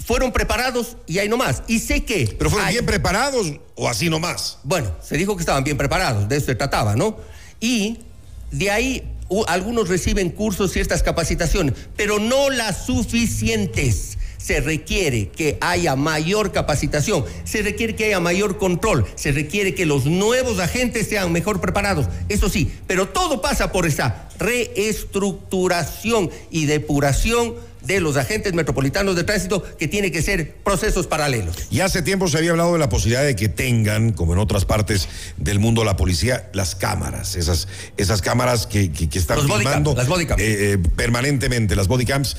Fueron 0.07 0.33
preparados 0.33 0.97
y 1.07 1.19
hay 1.19 1.29
no 1.29 1.37
más. 1.39 1.63
Y 1.67 1.79
sé 1.79 2.05
que. 2.05 2.35
¿Pero 2.39 2.51
fueron 2.51 2.69
hay- 2.69 2.75
bien 2.75 2.87
preparados 2.87 3.47
o 3.75 3.89
así 3.89 4.11
nomás? 4.11 4.59
Bueno, 4.63 4.91
se 5.03 5.17
dijo 5.17 5.35
que 5.37 5.41
estaban 5.41 5.65
bien 5.65 5.79
preparados, 5.79 6.29
de 6.29 6.37
eso 6.37 6.47
se 6.47 6.55
trataba, 6.55 6.95
¿no? 6.95 7.17
Y 7.59 8.01
de 8.51 8.71
ahí 8.71 9.03
algunos 9.49 9.89
reciben 9.89 10.31
cursos, 10.31 10.73
ciertas 10.73 11.03
capacitaciones, 11.03 11.75
pero 11.97 12.19
no 12.19 12.51
las 12.51 12.87
suficientes. 12.87 14.19
Se 14.37 14.61
requiere 14.61 15.31
que 15.31 15.57
haya 15.63 15.97
mayor 15.97 16.53
capacitación, 16.53 17.25
se 17.45 17.63
requiere 17.63 17.97
que 17.97 18.05
haya 18.05 18.21
mayor 18.21 18.59
control, 18.59 19.07
se 19.15 19.33
requiere 19.33 19.75
que 19.75 19.87
los 19.87 20.05
nuevos 20.05 20.59
agentes 20.59 21.09
sean 21.09 21.33
mejor 21.33 21.63
preparados, 21.63 22.09
eso 22.29 22.51
sí, 22.51 22.71
pero 22.87 23.09
todo 23.09 23.41
pasa 23.41 23.73
por 23.73 23.87
esa 23.87 24.29
reestructuración 24.39 26.31
y 26.51 26.67
depuración 26.67 27.55
de 27.87 28.01
los 28.01 28.17
agentes 28.17 28.53
metropolitanos 28.55 29.17
de 29.17 29.25
tránsito 29.25 29.63
que 29.77 29.89
tiene 29.89 30.11
que 30.11 30.23
ser 30.23 30.55
procesos 30.65 31.07
paralelos. 31.07 31.57
Y 31.71 31.81
hace 31.81 32.03
tiempo 32.03 32.29
se 32.29 32.39
había 32.39 32.51
hablado 32.51 32.73
de 32.73 32.79
la 32.79 32.89
posibilidad 32.89 33.25
de 33.25 33.37
que 33.37 33.49
tengan, 33.49 34.13
como 34.13 34.33
en 34.33 34.39
otras 34.39 34.65
partes 34.65 35.09
del 35.37 35.59
mundo, 35.59 35.85
la 35.85 35.97
policía, 35.97 36.51
las 36.53 36.75
cámaras, 36.75 37.37
esas, 37.37 37.69
esas 37.97 38.23
cámaras 38.23 38.67
que, 38.67 38.91
que, 38.93 39.09
que 39.09 39.19
están 39.19 39.37
Los 39.39 39.49
body 39.49 39.61
filmando 39.65 39.95
las 39.95 40.09
body 40.09 40.25
eh, 40.25 40.27
eh, 40.39 40.79
permanentemente, 40.97 41.77
las 41.77 41.89
bodycams. 41.89 42.37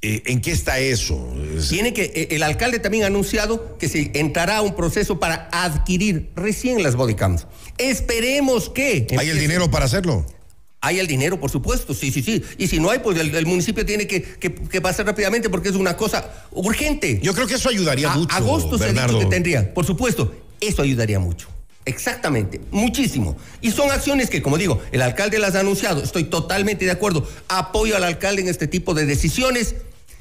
Eh, 0.00 0.22
¿En 0.26 0.40
qué 0.40 0.52
está 0.52 0.78
eso? 0.78 1.34
Es- 1.56 1.70
Tiene 1.70 1.92
que, 1.92 2.04
eh, 2.14 2.28
el 2.30 2.44
alcalde 2.44 2.78
también 2.78 3.02
ha 3.02 3.08
anunciado 3.08 3.76
que 3.78 3.88
se 3.88 4.12
entrará 4.14 4.58
a 4.58 4.62
un 4.62 4.76
proceso 4.76 5.18
para 5.18 5.48
adquirir 5.50 6.30
recién 6.36 6.84
las 6.84 6.94
bodycams. 6.94 7.46
Esperemos 7.78 8.68
que. 8.68 9.08
¿Hay 9.18 9.28
el 9.28 9.40
dinero 9.40 9.70
para 9.70 9.86
hacerlo? 9.86 10.24
Hay 10.80 11.00
el 11.00 11.06
dinero, 11.08 11.40
por 11.40 11.50
supuesto, 11.50 11.92
sí, 11.92 12.12
sí, 12.12 12.22
sí. 12.22 12.42
Y 12.56 12.68
si 12.68 12.78
no 12.78 12.90
hay, 12.90 13.00
pues 13.00 13.18
el, 13.18 13.34
el 13.34 13.46
municipio 13.46 13.84
tiene 13.84 14.06
que, 14.06 14.22
que- 14.22 14.54
que 14.54 14.80
pasar 14.80 15.06
rápidamente 15.06 15.50
porque 15.50 15.68
es 15.70 15.74
una 15.74 15.96
cosa 15.96 16.44
urgente. 16.52 17.18
Yo 17.22 17.34
creo 17.34 17.48
que 17.48 17.54
eso 17.54 17.68
ayudaría 17.68 18.12
A- 18.12 18.16
mucho. 18.16 18.34
agosto 18.36 18.78
se 18.78 18.94
que 18.94 19.26
tendría. 19.26 19.74
Por 19.74 19.84
supuesto, 19.84 20.32
eso 20.60 20.82
ayudaría 20.82 21.18
mucho. 21.18 21.48
Exactamente, 21.84 22.60
muchísimo. 22.70 23.36
Y 23.62 23.70
son 23.70 23.90
acciones 23.90 24.28
que, 24.30 24.42
como 24.42 24.58
digo, 24.58 24.80
el 24.92 25.00
alcalde 25.02 25.38
las 25.38 25.54
ha 25.54 25.60
anunciado. 25.60 26.02
Estoy 26.02 26.24
totalmente 26.24 26.84
de 26.84 26.90
acuerdo. 26.90 27.26
Apoyo 27.48 27.96
al 27.96 28.04
alcalde 28.04 28.42
en 28.42 28.48
este 28.48 28.68
tipo 28.68 28.92
de 28.94 29.06
decisiones 29.06 29.74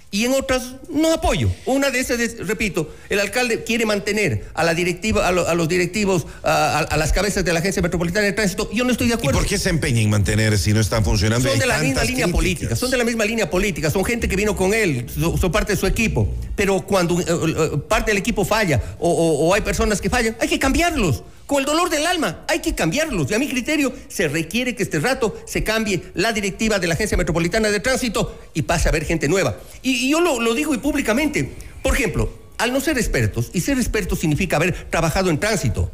y 0.09 0.23
en 0.25 0.33
otras 0.33 0.75
no 0.89 1.13
apoyo. 1.13 1.49
Una 1.65 1.91
de 1.91 1.99
esas 1.99 2.19
es, 2.21 2.47
repito, 2.47 2.89
el 3.09 3.19
alcalde 3.19 3.63
quiere 3.65 3.85
mantener 3.85 4.45
a 4.53 4.63
la 4.63 4.73
directiva, 4.73 5.27
a, 5.27 5.31
lo- 5.33 5.47
a 5.47 5.53
los 5.53 5.67
directivos, 5.67 6.25
a, 6.43 6.79
a- 6.79 6.83
a 6.83 6.97
las 6.97 7.11
cabezas 7.11 7.43
de 7.43 7.51
la 7.51 7.59
Agencia 7.59 7.81
Metropolitana 7.81 8.25
de 8.25 8.31
Tránsito. 8.31 8.69
Yo 8.71 8.85
no 8.85 8.91
estoy 8.91 9.07
de 9.07 9.15
¿Y 9.15 9.17
acuerdo. 9.17 9.39
por 9.39 9.47
qué 9.47 9.57
se 9.57 9.69
empeña 9.69 9.99
en 10.01 10.09
mantener 10.09 10.57
si 10.57 10.71
no 10.73 10.79
están 10.79 11.03
funcionando? 11.03 11.49
Son 11.49 11.59
de 11.59 11.65
la 11.65 11.79
misma 11.79 12.03
línea 12.03 12.23
críticas. 12.25 12.31
política, 12.31 12.75
son 12.77 12.89
de 12.91 12.97
la 12.97 13.03
misma 13.03 13.25
línea 13.25 13.49
política, 13.49 13.91
son 13.91 14.05
gente 14.05 14.29
que 14.29 14.35
vino 14.37 14.55
con 14.55 14.73
él, 14.73 15.05
so- 15.13 15.37
son 15.37 15.51
parte 15.51 15.73
de 15.73 15.77
su 15.79 15.85
equipo. 15.87 16.33
Pero 16.55 16.81
cuando 16.81 17.19
eh, 17.19 17.25
eh, 17.27 17.77
parte 17.89 18.11
del 18.11 18.17
equipo 18.17 18.45
falla 18.45 18.81
o, 18.99 19.09
o- 19.11 19.47
o 19.49 19.53
hay 19.53 19.61
personas 19.61 19.99
que 19.99 20.09
fallan, 20.09 20.37
hay 20.39 20.47
que 20.47 20.57
cambiarlos. 20.57 21.23
Con 21.47 21.59
el 21.59 21.65
dolor 21.65 21.89
del 21.89 22.05
alma, 22.05 22.45
hay 22.47 22.59
que 22.59 22.75
cambiarlos. 22.75 23.31
Y 23.31 23.33
a 23.33 23.39
mi 23.39 23.47
criterio, 23.47 23.93
se 24.09 24.27
requiere 24.27 24.75
que 24.75 24.83
este 24.83 24.99
rato 24.99 25.35
se 25.47 25.63
cambie 25.63 26.03
la 26.13 26.33
directiva 26.33 26.77
de 26.77 26.87
la 26.87 26.93
Agencia 26.93 27.17
Metropolitana 27.17 27.69
de 27.69 27.79
Tránsito 27.79 28.37
y 28.53 28.61
pase 28.63 28.87
a 28.87 28.91
haber 28.91 29.05
gente 29.05 29.27
nueva. 29.27 29.57
Y, 29.81 30.07
y 30.07 30.11
yo 30.11 30.19
lo, 30.19 30.39
lo 30.39 30.53
digo 30.53 30.75
y 30.75 30.77
públicamente. 30.77 31.53
Por 31.81 31.95
ejemplo, 31.95 32.29
al 32.57 32.73
no 32.73 32.81
ser 32.81 32.97
expertos, 32.97 33.49
y 33.53 33.61
ser 33.61 33.77
experto 33.77 34.15
significa 34.15 34.57
haber 34.57 34.89
trabajado 34.89 35.29
en 35.29 35.39
tránsito, 35.39 35.89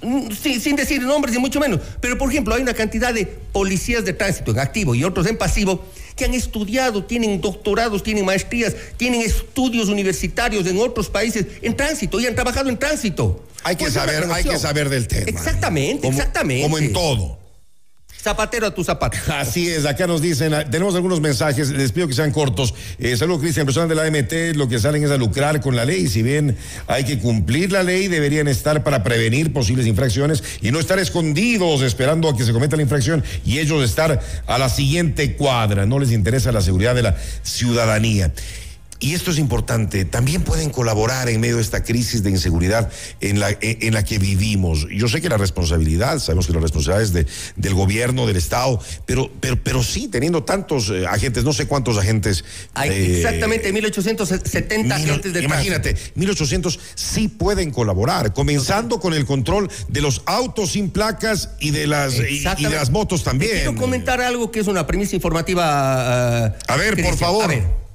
Mm, 0.00 0.30
sin, 0.30 0.60
sin 0.60 0.76
decir 0.76 1.02
nombres 1.02 1.34
ni 1.34 1.40
mucho 1.40 1.58
menos. 1.60 1.80
Pero, 2.00 2.16
por 2.18 2.30
ejemplo, 2.30 2.54
hay 2.54 2.62
una 2.62 2.74
cantidad 2.74 3.12
de 3.12 3.26
policías 3.26 4.04
de 4.04 4.12
tránsito 4.12 4.52
en 4.52 4.60
activo 4.60 4.94
y 4.94 5.04
otros 5.04 5.26
en 5.26 5.36
pasivo 5.36 5.84
que 6.18 6.26
han 6.26 6.34
estudiado, 6.34 7.04
tienen 7.04 7.40
doctorados, 7.40 8.02
tienen 8.02 8.26
maestrías, 8.26 8.74
tienen 8.98 9.22
estudios 9.22 9.88
universitarios 9.88 10.66
en 10.66 10.78
otros 10.78 11.08
países 11.08 11.46
en 11.62 11.74
tránsito 11.74 12.20
y 12.20 12.26
han 12.26 12.34
trabajado 12.34 12.68
en 12.68 12.76
tránsito. 12.76 13.42
Hay 13.64 13.76
que 13.76 13.84
Pues 13.84 13.94
saber, 13.94 14.24
hay 14.30 14.44
que 14.44 14.58
saber 14.58 14.88
del 14.90 15.08
tema. 15.08 15.24
Exactamente, 15.26 16.02
Como- 16.02 16.18
exactamente. 16.18 16.62
Como 16.62 16.78
en 16.78 16.92
todo. 16.92 17.37
Zapatero 18.20 18.66
a 18.66 18.70
tu 18.72 18.82
zapato. 18.82 19.16
Así 19.32 19.68
es, 19.68 19.86
acá 19.86 20.06
nos 20.06 20.20
dicen, 20.20 20.52
ah, 20.52 20.68
tenemos 20.68 20.94
algunos 20.96 21.20
mensajes, 21.20 21.70
les 21.70 21.92
pido 21.92 22.08
que 22.08 22.14
sean 22.14 22.32
cortos. 22.32 22.74
Eh, 22.98 23.16
saludos, 23.16 23.42
Cristian, 23.42 23.64
personas 23.64 23.88
de 23.88 23.94
la 23.94 24.02
AMT, 24.02 24.56
lo 24.56 24.68
que 24.68 24.80
salen 24.80 25.04
es 25.04 25.10
a 25.10 25.16
lucrar 25.16 25.60
con 25.60 25.76
la 25.76 25.84
ley. 25.84 26.08
Si 26.08 26.22
bien 26.22 26.56
hay 26.88 27.04
que 27.04 27.18
cumplir 27.20 27.70
la 27.70 27.84
ley, 27.84 28.08
deberían 28.08 28.48
estar 28.48 28.82
para 28.82 29.04
prevenir 29.04 29.52
posibles 29.52 29.86
infracciones 29.86 30.42
y 30.60 30.72
no 30.72 30.80
estar 30.80 30.98
escondidos 30.98 31.82
esperando 31.82 32.28
a 32.28 32.36
que 32.36 32.44
se 32.44 32.52
cometa 32.52 32.76
la 32.76 32.82
infracción 32.82 33.22
y 33.44 33.60
ellos 33.60 33.84
estar 33.84 34.20
a 34.46 34.58
la 34.58 34.68
siguiente 34.68 35.36
cuadra. 35.36 35.86
No 35.86 36.00
les 36.00 36.10
interesa 36.10 36.50
la 36.50 36.60
seguridad 36.60 36.96
de 36.96 37.02
la 37.02 37.16
ciudadanía. 37.42 38.32
Y 39.00 39.14
esto 39.14 39.30
es 39.30 39.38
importante, 39.38 40.04
también 40.04 40.42
pueden 40.42 40.70
colaborar 40.70 41.28
en 41.28 41.40
medio 41.40 41.56
de 41.56 41.62
esta 41.62 41.84
crisis 41.84 42.24
de 42.24 42.30
inseguridad 42.30 42.90
en 43.20 43.38
la, 43.38 43.50
en, 43.50 43.58
en 43.80 43.94
la 43.94 44.04
que 44.04 44.18
vivimos. 44.18 44.88
Yo 44.90 45.06
sé 45.06 45.20
que 45.20 45.28
la 45.28 45.36
responsabilidad, 45.36 46.18
sabemos 46.18 46.48
que 46.48 46.52
la 46.52 46.58
responsabilidad 46.58 47.02
es 47.02 47.12
de, 47.12 47.26
del 47.54 47.74
gobierno, 47.74 48.26
del 48.26 48.36
Estado, 48.36 48.80
pero, 49.06 49.30
pero, 49.40 49.56
pero 49.62 49.84
sí, 49.84 50.08
teniendo 50.08 50.42
tantos 50.42 50.90
eh, 50.90 51.06
agentes, 51.06 51.44
no 51.44 51.52
sé 51.52 51.66
cuántos 51.66 51.96
agentes. 51.96 52.44
Hay 52.74 52.90
eh, 52.90 53.16
exactamente 53.18 53.72
1870 53.72 54.82
mil- 54.82 54.92
agentes 54.92 55.32
de 55.32 55.42
imagínate, 55.44 55.96
1800 56.16 56.78
sí 56.96 57.28
pueden 57.28 57.70
colaborar, 57.70 58.32
comenzando 58.32 58.98
con 58.98 59.14
el 59.14 59.24
control 59.26 59.70
de 59.88 60.00
los 60.00 60.22
autos 60.26 60.72
sin 60.72 60.90
placas 60.90 61.50
y 61.60 61.70
de 61.70 61.86
las, 61.86 62.14
y- 62.16 62.44
y, 62.58 62.64
de 62.64 62.70
las 62.70 62.90
motos 62.90 63.22
también. 63.22 63.52
Te 63.52 63.56
quiero 63.58 63.76
comentar 63.76 64.20
algo 64.20 64.50
que 64.50 64.58
es 64.58 64.66
una 64.66 64.86
premisa 64.88 65.14
informativa. 65.14 66.46
ah, 66.46 66.54
A 66.66 66.76
ver, 66.76 67.00
por 67.02 67.16
favor. 67.16 67.44
A 67.44 67.46
ver. 67.46 67.87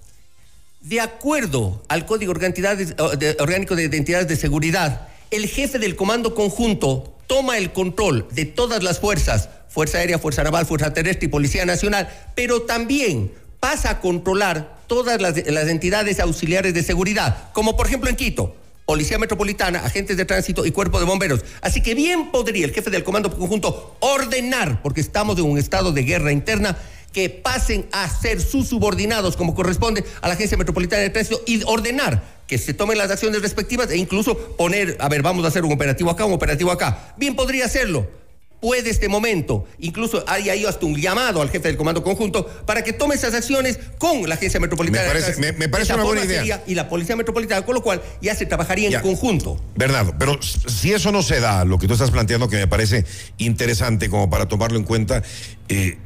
De 0.83 0.99
acuerdo 0.99 1.81
al 1.87 2.05
Código 2.05 2.33
de- 2.33 3.37
Orgánico 3.39 3.75
de 3.75 3.83
Identidades 3.83 4.27
de 4.27 4.35
Seguridad, 4.35 5.07
el 5.31 5.47
jefe 5.47 5.79
del 5.79 5.95
Comando 5.95 6.35
Conjunto 6.35 7.15
toma 7.25 7.57
el 7.57 7.71
control 7.71 8.27
de 8.31 8.43
todas 8.45 8.83
las 8.83 8.99
fuerzas, 8.99 9.47
Fuerza 9.69 9.99
Aérea, 9.99 10.19
Fuerza 10.19 10.43
Naval, 10.43 10.65
Fuerza 10.65 10.93
Terrestre 10.93 11.27
y 11.27 11.29
Policía 11.29 11.65
Nacional, 11.65 12.09
pero 12.35 12.63
también 12.63 13.31
pasa 13.61 13.91
a 13.91 13.99
controlar 14.01 14.77
todas 14.87 15.21
las, 15.21 15.35
las 15.47 15.69
entidades 15.69 16.19
auxiliares 16.19 16.73
de 16.73 16.83
seguridad, 16.83 17.49
como 17.53 17.77
por 17.77 17.87
ejemplo 17.87 18.09
en 18.09 18.17
Quito. 18.17 18.57
Policía 18.85 19.17
Metropolitana, 19.17 19.79
agentes 19.85 20.17
de 20.17 20.25
tránsito 20.25 20.65
y 20.65 20.71
cuerpo 20.71 20.99
de 20.99 21.05
bomberos. 21.05 21.45
Así 21.61 21.81
que 21.81 21.95
bien 21.95 22.29
podría 22.31 22.65
el 22.65 22.73
jefe 22.73 22.89
del 22.89 23.05
comando 23.05 23.31
conjunto 23.33 23.95
ordenar, 24.01 24.81
porque 24.81 24.99
estamos 24.99 25.37
en 25.39 25.45
un 25.45 25.57
estado 25.57 25.93
de 25.93 26.03
guerra 26.03 26.33
interna, 26.33 26.77
que 27.13 27.29
pasen 27.29 27.86
a 27.91 28.10
ser 28.10 28.41
sus 28.41 28.67
subordinados 28.67 29.38
como 29.38 29.53
corresponde 29.55 30.03
a 30.22 30.27
la 30.27 30.34
Agencia 30.34 30.58
Metropolitana 30.58 31.01
de 31.03 31.10
Tránsito 31.12 31.41
y 31.46 31.62
ordenar 31.65 32.24
que 32.48 32.58
se 32.58 32.74
tomen 32.74 32.98
las 32.98 33.10
acciones 33.12 33.41
respectivas 33.41 33.89
e 33.91 33.98
incluso 33.98 34.38
poner, 34.58 34.98
a 35.00 35.08
ver, 35.10 35.22
vamos 35.22 35.46
a 35.46 35.48
hacer 35.48 35.63
un 35.63 35.72
operativo 35.72 36.10
acá, 36.10 36.25
un 36.25 36.34
operativo 36.34 36.72
acá. 36.72 37.13
Bien 37.17 37.36
podría 37.36 37.65
hacerlo. 37.65 38.10
Puede 38.60 38.89
este 38.91 39.10
momento, 39.10 39.65
incluso 39.79 40.24
hay 40.25 40.50
ahí 40.50 40.63
hasta 40.65 40.86
un 40.86 40.96
llamado 40.96 41.41
al 41.41 41.50
jefe 41.50 41.67
del 41.67 41.75
comando 41.75 42.01
conjunto 42.01 42.46
para 42.65 42.82
que 42.82 42.93
tome 42.93 43.13
esas 43.15 43.34
acciones 43.34 43.77
con 43.98 44.27
la 44.29 44.36
Agencia 44.36 44.58
Metropolitana 44.62 45.03
Me 45.03 45.10
parece- 45.20 45.39
me- 45.41 45.51
me 45.51 45.67
parece 45.67 45.93
una 45.93 46.03
buena 46.05 46.24
idea. 46.24 46.63
y 46.65 46.74
la 46.74 46.88
Policía 46.88 47.17
Metropolitana, 47.17 47.65
con 47.65 47.75
lo 47.75 47.84
cual 47.84 48.01
ya 48.22 48.34
se 48.36 48.46
trabajaría 48.46 48.89
Ya. 48.89 48.98
en 49.00 49.03
conjunto. 49.03 49.62
Bernardo, 49.75 50.15
pero 50.17 50.39
si 50.41 50.93
eso 50.93 51.12
no 51.12 51.22
se 51.24 51.41
da, 51.41 51.65
lo 51.65 51.77
que 51.77 51.88
tú 51.88 51.93
estás 51.93 52.10
planteando 52.12 52.48
que 52.48 52.55
me 52.55 52.67
parece 52.67 53.03
interesante 53.38 54.10
como 54.10 54.29
para 54.29 54.48
tomarlo 54.48 54.77
en 54.79 54.86
cuenta, 54.86 55.24
eh, 55.67 55.98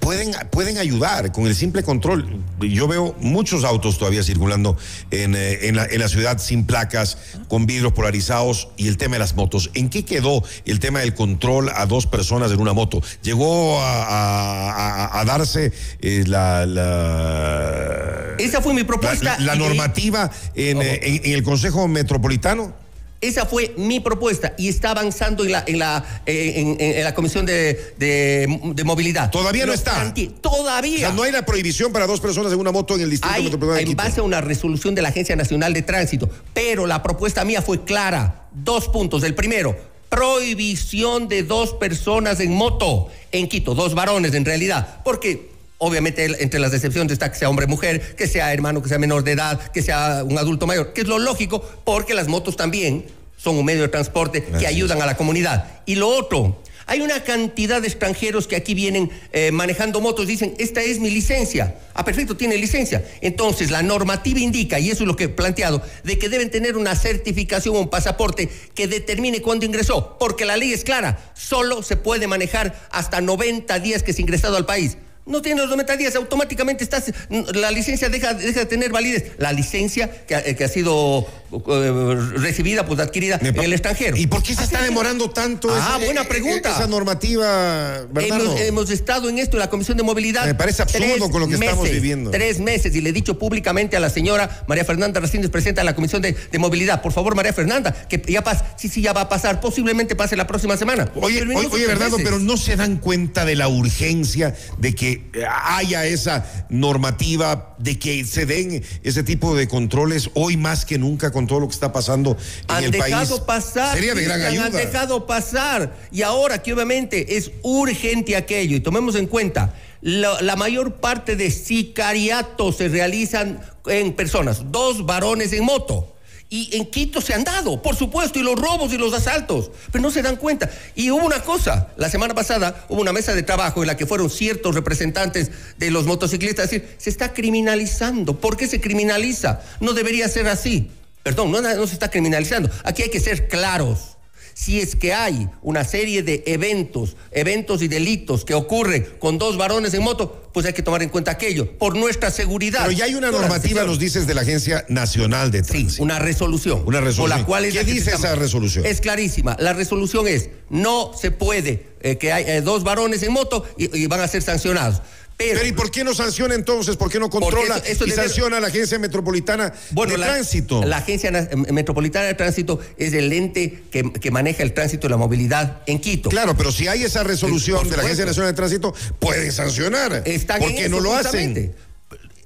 pueden, 0.00 0.32
pueden 0.50 0.78
ayudar 0.78 1.30
con 1.32 1.46
el 1.46 1.54
simple 1.54 1.82
control. 1.82 2.42
Yo 2.60 2.88
veo 2.88 3.14
muchos 3.20 3.64
autos 3.64 3.98
todavía 3.98 4.22
circulando 4.22 4.76
en, 5.10 5.34
eh, 5.34 5.68
en 5.68 5.76
la, 5.76 5.84
en 5.86 6.00
la 6.00 6.08
ciudad 6.08 6.38
sin 6.38 6.64
placas, 6.64 7.18
con 7.48 7.66
vidrios 7.66 7.92
polarizados 7.92 8.68
y 8.76 8.88
el 8.88 8.96
tema 8.96 9.14
de 9.14 9.20
las 9.20 9.34
motos. 9.36 9.70
¿En 9.74 9.88
qué 9.90 10.04
quedó 10.04 10.42
el 10.64 10.80
tema 10.80 11.00
del 11.00 11.14
control 11.14 11.68
a 11.74 11.86
dos 11.86 12.06
personas 12.06 12.50
en 12.52 12.60
una 12.60 12.72
moto? 12.72 13.02
¿Llegó 13.22 13.80
a, 13.80 15.20
a- 15.20 15.24
darse 15.24 15.72
eh, 16.00 16.24
la... 16.26 16.66
la 16.66 18.34
Esa 18.38 18.60
fue 18.62 18.74
mi 18.74 18.84
propuesta. 18.84 19.38
la 19.38 19.54
normativa 19.54 20.30
en, 20.54 20.80
eh, 20.82 21.00
en- 21.02 21.24
en 21.26 21.32
el 21.32 21.42
Consejo 21.42 21.86
Metropolitano? 21.88 22.72
Esa 23.20 23.44
fue 23.44 23.74
mi 23.76 24.00
propuesta 24.00 24.54
y 24.56 24.68
está 24.68 24.92
avanzando 24.92 25.44
en 25.44 25.52
la, 25.52 25.62
en 25.66 25.78
la, 25.78 26.22
eh, 26.24 26.54
en, 26.56 26.68
en- 26.80 26.96
en 26.98 27.04
la 27.04 27.14
Comisión 27.14 27.44
de, 27.44 27.94
de- 27.98 28.60
de 28.74 28.84
Movilidad. 28.84 29.30
Todavía 29.30 29.66
no 29.66 29.74
está. 29.74 29.94
planteé, 29.96 30.28
O 30.28 30.40
Todavía. 30.40 30.98
sea, 31.00 31.12
no 31.12 31.22
hay 31.24 31.32
la 31.32 31.44
prohibición 31.44 31.92
para 31.92 32.06
dos 32.06 32.18
personas 32.20 32.50
en 32.52 32.58
una 32.58 32.72
moto 32.72 32.94
en 32.94 33.02
el 33.02 33.10
distrito 33.10 33.34
Hay 33.34 33.42
metropolitano 33.44 33.76
de 33.76 33.82
en 33.82 33.88
Quito. 33.88 34.02
base 34.02 34.20
a 34.20 34.22
una 34.22 34.40
resolución 34.40 34.94
de 34.94 35.02
la 35.02 35.10
Agencia 35.10 35.36
Nacional 35.36 35.74
de 35.74 35.82
Tránsito, 35.82 36.30
pero 36.54 36.86
la 36.86 37.02
propuesta 37.02 37.44
mía 37.44 37.60
fue 37.60 37.84
clara. 37.84 38.46
Dos 38.52 38.88
puntos. 38.88 39.22
El 39.22 39.34
primero, 39.34 39.76
prohibición 40.08 41.28
de 41.28 41.42
dos 41.42 41.74
personas 41.74 42.40
en 42.40 42.52
moto 42.52 43.08
en 43.32 43.48
Quito, 43.48 43.74
dos 43.74 43.94
varones 43.94 44.32
en 44.34 44.44
realidad, 44.44 45.00
porque 45.04 45.49
obviamente 45.80 46.42
entre 46.42 46.60
las 46.60 46.72
excepciones 46.72 47.12
está 47.12 47.32
que 47.32 47.38
sea 47.38 47.50
hombre 47.50 47.66
mujer, 47.66 48.14
que 48.14 48.28
sea 48.28 48.52
hermano, 48.52 48.82
que 48.82 48.88
sea 48.88 48.98
menor 48.98 49.24
de 49.24 49.32
edad, 49.32 49.60
que 49.72 49.82
sea 49.82 50.22
un 50.24 50.38
adulto 50.38 50.66
mayor, 50.66 50.92
que 50.92 51.00
es 51.00 51.08
lo 51.08 51.18
lógico 51.18 51.60
porque 51.84 52.14
las 52.14 52.28
motos 52.28 52.56
también 52.56 53.06
son 53.36 53.56
un 53.56 53.64
medio 53.64 53.82
de 53.82 53.88
transporte 53.88 54.44
que 54.44 54.66
ayudan 54.66 55.00
a 55.00 55.06
la 55.06 55.16
comunidad. 55.16 55.80
Y 55.86 55.94
lo 55.94 56.08
otro, 56.08 56.60
hay 56.86 57.00
una 57.00 57.24
cantidad 57.24 57.80
de 57.80 57.88
extranjeros 57.88 58.46
que 58.46 58.56
aquí 58.56 58.74
vienen 58.74 59.10
eh, 59.32 59.50
manejando 59.52 60.00
motos, 60.02 60.26
dicen, 60.26 60.54
esta 60.58 60.82
es 60.82 60.98
mi 60.98 61.08
licencia. 61.08 61.76
Ah, 61.94 62.04
perfecto, 62.04 62.36
tiene 62.36 62.58
licencia. 62.58 63.02
Entonces, 63.22 63.70
la 63.70 63.82
normativa 63.82 64.40
indica, 64.40 64.78
y 64.78 64.90
eso 64.90 65.04
es 65.04 65.06
lo 65.06 65.16
que 65.16 65.24
he 65.24 65.28
planteado, 65.28 65.82
de 66.04 66.18
que 66.18 66.28
deben 66.28 66.50
tener 66.50 66.76
una 66.76 66.94
certificación 66.94 67.76
o 67.76 67.80
un 67.80 67.88
pasaporte 67.88 68.50
que 68.74 68.88
determine 68.88 69.40
cuándo 69.40 69.64
ingresó, 69.64 70.18
porque 70.18 70.44
la 70.44 70.56
ley 70.56 70.72
es 70.72 70.84
clara, 70.84 71.32
solo 71.34 71.82
se 71.82 71.96
puede 71.96 72.26
manejar 72.26 72.88
hasta 72.90 73.20
90 73.20 73.78
días 73.78 74.02
que 74.02 74.12
se 74.12 74.20
ha 74.20 74.22
ingresado 74.22 74.56
al 74.56 74.66
país. 74.66 74.98
No 75.30 75.40
tiene 75.42 75.60
los 75.60 75.70
90 75.70 75.96
días, 75.96 76.14
automáticamente 76.16 76.84
estás, 76.84 77.12
la 77.54 77.70
licencia 77.70 78.08
deja, 78.08 78.34
deja 78.34 78.60
de 78.60 78.66
tener 78.66 78.90
validez. 78.92 79.32
La 79.38 79.52
licencia 79.52 80.10
que 80.26 80.34
ha, 80.34 80.42
que 80.42 80.64
ha 80.64 80.68
sido 80.68 81.26
eh, 81.52 82.16
recibida, 82.36 82.84
pues 82.84 83.00
adquirida 83.00 83.38
en 83.40 83.56
el 83.58 83.72
extranjero. 83.72 84.16
¿Y 84.16 84.26
por 84.26 84.42
qué 84.42 84.54
se 84.54 84.64
está 84.64 84.82
demorando 84.82 85.30
tanto 85.30 85.68
Ah, 85.72 85.94
ese- 85.96 86.04
buena 86.06 86.22
eh, 86.22 86.26
pregunta. 86.26 86.70
esa 86.72 86.86
normativa? 86.86 88.00
Hemos, 88.16 88.60
hemos 88.60 88.90
estado 88.90 89.28
en 89.28 89.38
esto, 89.38 89.56
en 89.56 89.60
la 89.60 89.70
Comisión 89.70 89.96
de 89.96 90.02
Movilidad. 90.02 90.46
Me 90.46 90.54
parece 90.54 90.82
absurdo 90.82 91.30
con 91.30 91.40
lo 91.40 91.48
que 91.48 91.54
estamos 91.54 91.88
viviendo. 91.90 92.30
Tres 92.30 92.58
meses, 92.60 92.94
y 92.94 93.00
le 93.00 93.10
he 93.10 93.12
dicho 93.12 93.38
públicamente 93.38 93.96
a 93.96 94.00
la 94.00 94.10
señora 94.10 94.64
María 94.66 94.84
Fernanda 94.84 95.20
Racines, 95.20 95.48
presidenta 95.50 95.80
de 95.82 95.84
la 95.86 95.94
Comisión 95.94 96.22
de, 96.22 96.32
de 96.32 96.58
Movilidad. 96.58 97.02
Por 97.02 97.12
favor, 97.12 97.34
María 97.34 97.52
Fernanda, 97.52 97.92
que 98.08 98.20
ya 98.28 98.42
pasa, 98.42 98.74
sí, 98.76 98.88
sí, 98.88 99.00
ya 99.02 99.12
va 99.12 99.22
a 99.22 99.28
pasar, 99.28 99.60
posiblemente 99.60 100.16
pase 100.16 100.36
la 100.36 100.46
próxima 100.46 100.76
semana. 100.76 101.10
Oye, 101.16 101.42
oye, 101.42 101.54
oye, 101.54 101.68
tres 101.70 101.86
Bernardo, 101.86 102.18
meses. 102.18 102.24
pero 102.30 102.38
no 102.40 102.56
se 102.56 102.76
dan 102.76 102.96
cuenta 102.98 103.44
de 103.44 103.54
la 103.56 103.68
urgencia 103.68 104.54
de 104.78 104.94
que 104.94 105.19
haya 105.48 106.06
esa 106.06 106.66
normativa, 106.68 107.74
de 107.78 107.98
que 107.98 108.24
se 108.24 108.46
den 108.46 108.82
ese 109.02 109.22
tipo 109.22 109.54
de 109.54 109.68
controles 109.68 110.30
hoy 110.34 110.56
más 110.56 110.84
que 110.84 110.98
nunca 110.98 111.30
con 111.30 111.46
todo 111.46 111.60
lo 111.60 111.68
que 111.68 111.74
está 111.74 111.92
pasando 111.92 112.36
en 112.68 112.74
han 112.76 112.84
el 112.84 112.90
país. 112.90 113.04
dejado 113.04 113.46
pasar, 113.46 113.94
Sería 113.94 114.14
de 114.14 114.24
gran 114.24 114.40
ayuda. 114.42 114.66
han 114.66 114.72
dejado 114.72 115.26
pasar. 115.26 115.96
Y 116.10 116.22
ahora 116.22 116.62
que 116.62 116.72
obviamente 116.72 117.36
es 117.36 117.50
urgente 117.62 118.36
aquello, 118.36 118.76
y 118.76 118.80
tomemos 118.80 119.14
en 119.14 119.26
cuenta, 119.26 119.74
la, 120.02 120.40
la 120.40 120.56
mayor 120.56 120.94
parte 120.94 121.36
de 121.36 121.50
sicariatos 121.50 122.76
se 122.76 122.88
realizan 122.88 123.60
en 123.86 124.12
personas, 124.14 124.70
dos 124.70 125.06
varones 125.06 125.52
en 125.52 125.64
moto. 125.64 126.16
Y 126.52 126.76
en 126.76 126.86
Quito 126.86 127.20
se 127.20 127.32
han 127.32 127.44
dado, 127.44 127.80
por 127.80 127.94
supuesto, 127.94 128.40
y 128.40 128.42
los 128.42 128.56
robos 128.56 128.92
y 128.92 128.98
los 128.98 129.14
asaltos, 129.14 129.70
pero 129.92 130.02
no 130.02 130.10
se 130.10 130.20
dan 130.20 130.34
cuenta. 130.34 130.68
Y 130.96 131.12
hubo 131.12 131.24
una 131.24 131.44
cosa, 131.44 131.88
la 131.96 132.10
semana 132.10 132.34
pasada 132.34 132.86
hubo 132.88 133.00
una 133.00 133.12
mesa 133.12 133.36
de 133.36 133.44
trabajo 133.44 133.82
en 133.82 133.86
la 133.86 133.96
que 133.96 134.04
fueron 134.04 134.28
ciertos 134.28 134.74
representantes 134.74 135.52
de 135.78 135.90
los 135.92 136.06
motociclistas 136.06 136.64
a 136.64 136.68
decir, 136.68 136.96
se 136.98 137.08
está 137.08 137.32
criminalizando. 137.32 138.40
¿Por 138.40 138.56
qué 138.56 138.66
se 138.66 138.80
criminaliza? 138.80 139.60
No 139.78 139.92
debería 139.92 140.28
ser 140.28 140.48
así. 140.48 140.90
Perdón, 141.22 141.52
no, 141.52 141.60
no 141.60 141.86
se 141.86 141.94
está 141.94 142.10
criminalizando. 142.10 142.68
Aquí 142.82 143.02
hay 143.02 143.10
que 143.10 143.20
ser 143.20 143.46
claros. 143.46 144.16
Si 144.54 144.80
es 144.80 144.96
que 144.96 145.12
hay 145.14 145.48
una 145.62 145.84
serie 145.84 146.22
de 146.22 146.42
eventos, 146.46 147.16
eventos 147.30 147.82
y 147.82 147.88
delitos 147.88 148.44
que 148.44 148.54
ocurren 148.54 149.06
con 149.18 149.38
dos 149.38 149.56
varones 149.56 149.94
en 149.94 150.02
moto, 150.02 150.48
pues 150.52 150.66
hay 150.66 150.72
que 150.72 150.82
tomar 150.82 151.02
en 151.02 151.08
cuenta 151.08 151.30
aquello, 151.30 151.78
por 151.78 151.96
nuestra 151.96 152.30
seguridad. 152.30 152.80
Pero 152.82 152.92
ya 152.92 153.04
hay 153.04 153.14
una 153.14 153.30
normativa, 153.30 153.84
nos 153.84 153.98
dices, 153.98 154.26
de 154.26 154.34
la 154.34 154.40
Agencia 154.42 154.84
Nacional 154.88 155.50
de 155.50 155.62
Sí, 155.64 155.70
Tránsito. 155.70 156.02
una 156.02 156.18
resolución. 156.18 156.82
Una 156.86 157.00
resolución. 157.00 157.38
La 157.40 157.46
cual 157.46 157.64
es 157.64 157.72
¿Qué 157.74 157.84
la 157.84 157.90
dice 157.92 158.10
esa 158.14 158.34
resolución? 158.34 158.84
Es 158.84 159.00
clarísima. 159.00 159.56
La 159.60 159.72
resolución 159.72 160.26
es, 160.28 160.50
no 160.68 161.12
se 161.18 161.30
puede 161.30 161.86
eh, 162.00 162.16
que 162.18 162.32
hay 162.32 162.44
eh, 162.46 162.60
dos 162.62 162.82
varones 162.84 163.22
en 163.22 163.32
moto 163.32 163.64
y, 163.78 163.96
y 163.96 164.06
van 164.06 164.20
a 164.20 164.28
ser 164.28 164.42
sancionados. 164.42 165.02
Pero, 165.40 165.54
Pero 165.54 165.66
¿y 165.68 165.72
por 165.72 165.90
qué 165.90 166.04
no 166.04 166.14
sanciona 166.14 166.54
entonces? 166.54 166.96
¿Por 166.96 167.10
qué 167.10 167.18
no 167.18 167.30
controla 167.30 167.78
eso- 167.78 167.86
eso 167.86 168.04
y 168.06 168.10
debe- 168.10 168.22
sanciona 168.24 168.58
a 168.58 168.60
la 168.60 168.66
Agencia 168.66 168.98
Metropolitana 168.98 169.72
Bueno, 169.92 170.12
de 170.12 170.18
la, 170.18 170.26
Tránsito? 170.26 170.84
La 170.84 170.98
Agencia 170.98 171.30
Na- 171.30 171.48
Metropolitana 171.72 172.26
de 172.26 172.34
Tránsito 172.34 172.78
es 172.98 173.14
el 173.14 173.32
ente 173.32 173.84
que, 173.90 174.12
que 174.12 174.30
maneja 174.30 174.62
el 174.62 174.74
tránsito 174.74 175.06
y 175.06 175.10
la 175.10 175.16
movilidad 175.16 175.80
en 175.86 175.98
Quito. 175.98 176.28
Claro, 176.28 176.54
pero 176.58 176.70
si 176.70 176.88
hay 176.88 177.04
esa 177.04 177.24
resolución 177.24 177.88
de 177.88 177.96
la 177.96 178.02
Agencia. 178.02 178.26
Nacional 178.26 178.52
de 178.52 178.56
Tránsito, 178.56 178.94
pueden 179.18 179.50
sancionar. 179.50 180.24
Están 180.26 180.58
¿Por 180.60 180.74
qué 180.74 180.90
no 180.90 181.00
lo 181.00 181.10
justamente. 181.10 181.72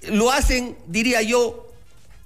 hacen? 0.05 0.17
Lo 0.17 0.31
hacen, 0.31 0.77
diría 0.87 1.21
yo, 1.23 1.73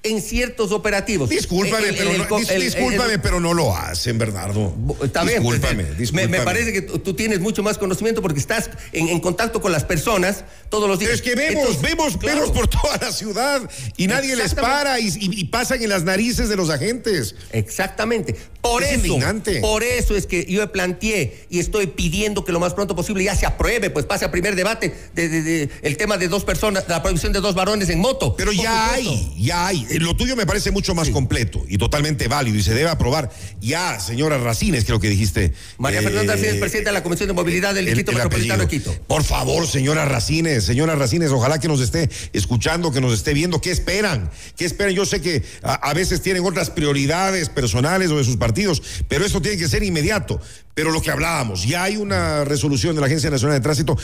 en 0.04 0.22
ciertos 0.22 0.70
operativos. 0.70 1.28
Discúlpame, 1.28 1.88
El- 1.88 1.96
pero, 1.96 2.10
el 2.12 2.18
no, 2.18 2.38
el- 2.38 2.60
discúlpame, 2.62 3.18
pero 3.18 3.40
no 3.40 3.52
lo 3.52 3.76
hacen, 3.76 4.16
Bernardo. 4.16 4.72
Está 5.02 5.24
bien. 5.24 5.42
pues, 5.42 5.60
discúlpame, 5.60 5.82
me- 5.90 5.94
discúlpame. 5.96 6.38
Me, 6.38 6.44
parece 6.44 6.72
que 6.72 6.82
tú, 6.82 7.14
tienes 7.14 7.40
mucho 7.40 7.64
más 7.64 7.78
conocimiento 7.78 8.22
porque 8.22 8.38
estás 8.38 8.70
en, 8.92 9.08
en 9.08 9.18
contacto 9.18 9.60
con 9.60 9.72
las 9.72 9.82
personas 9.84 10.44
todos 10.68 10.88
los 10.88 11.00
días. 11.00 11.12
Es 11.14 11.22
que 11.22 11.34
vemos, 11.34 11.62
Entonces, 11.62 11.82
vemos, 11.82 12.16
claro. 12.16 12.40
vemos 12.42 12.56
por 12.56 12.68
toda 12.80 12.96
la 12.98 13.10
ciudad 13.12 13.68
y 13.96 14.06
nadie 14.06 14.36
les 14.36 14.54
para 14.54 15.00
y, 15.00 15.08
y- 15.08 15.40
y 15.40 15.44
pasan 15.46 15.82
en 15.82 15.88
las 15.88 16.04
narices 16.04 16.48
de 16.48 16.54
los 16.56 16.70
agentes. 16.70 17.34
Exactamente. 17.50 18.36
Por 18.60 18.82
Es 18.84 18.90
eso, 18.92 19.06
indignante. 19.06 19.60
por 19.60 19.82
eso 19.82 20.14
es 20.16 20.26
que 20.26 20.44
yo 20.48 20.70
planteé 20.72 21.44
y 21.50 21.58
estoy 21.58 21.88
pidiendo 21.88 22.44
que 22.44 22.52
lo 22.52 22.60
más 22.60 22.74
pronto 22.74 22.94
posible 22.94 23.24
ya 23.24 23.34
se 23.36 23.46
apruebe, 23.46 23.90
pues 23.90 24.06
pase 24.06 24.24
a 24.24 24.30
primer 24.30 24.54
debate 24.54 24.94
de, 25.14 25.28
de- 25.28 25.42
de- 25.42 25.70
el 25.82 25.96
tema 25.96 26.18
de 26.18 26.28
dos 26.28 26.44
personas, 26.44 26.84
la 26.88 27.02
prohibición 27.02 27.32
de 27.32 27.40
dos 27.40 27.54
varones 27.54 27.88
en 27.88 27.98
moto. 27.98 28.36
Pero 28.36 28.52
ya 28.52 28.92
hay, 28.92 29.32
ya 29.38 29.66
hay. 29.66 29.87
Eh, 29.90 29.98
Lo 30.00 30.14
tuyo 30.16 30.36
me 30.36 30.46
parece 30.46 30.70
mucho 30.70 30.94
más 30.94 31.08
completo 31.10 31.64
y 31.68 31.78
totalmente 31.78 32.28
válido 32.28 32.56
y 32.56 32.62
se 32.62 32.74
debe 32.74 32.88
aprobar. 32.90 33.30
Ya, 33.60 33.98
señora 34.00 34.38
Racines, 34.38 34.84
creo 34.84 35.00
que 35.00 35.08
dijiste. 35.08 35.52
María 35.78 36.00
eh, 36.00 36.02
Fernanda 36.02 36.34
Racines, 36.34 36.56
presidenta 36.56 36.90
de 36.90 36.94
la 36.94 37.02
Comisión 37.02 37.26
de 37.28 37.32
Movilidad 37.32 37.74
del 37.74 37.88
el- 37.88 37.94
Distrito 37.94 38.10
el 38.12 38.16
Metropolitano 38.18 38.62
de. 38.64 38.68
Quito. 38.68 38.94
Por 39.06 39.24
favor, 39.24 39.66
señora 39.66 40.04
Racines, 40.04 40.64
señora 40.64 40.94
Racines, 40.94 41.30
ojalá 41.30 41.58
que 41.58 41.68
nos 41.68 41.80
esté 41.80 42.08
escuchando, 42.32 42.92
que 42.92 43.00
nos 43.00 43.12
esté 43.14 43.34
viendo. 43.34 43.60
¿Qué 43.60 43.70
esperan? 43.70 44.30
¿Qué 44.56 44.64
esperan? 44.64 44.94
Yo 44.94 45.06
sé 45.06 45.20
que 45.20 45.42
a, 45.62 45.74
a 45.74 45.94
veces 45.94 46.20
tienen 46.22 46.44
otras 46.44 46.70
prioridades 46.70 47.48
personales 47.48 48.10
o 48.10 48.18
de 48.18 48.24
sus 48.24 48.36
partidos, 48.36 48.82
pero 49.08 49.24
esto 49.24 49.40
tiene 49.42 49.56
que 49.58 49.68
ser 49.68 49.82
inmediato. 49.82 50.40
Pero 50.74 50.90
lo 50.92 51.02
que 51.02 51.10
hablábamos, 51.10 51.66
ya 51.66 51.82
hay 51.84 51.96
una 51.96 52.44
resolución 52.44 52.94
de 52.94 53.00
la 53.00 53.06
Agencia 53.06 53.30
Nacional 53.30 53.56
de 53.58 53.62
Tránsito. 53.62 53.96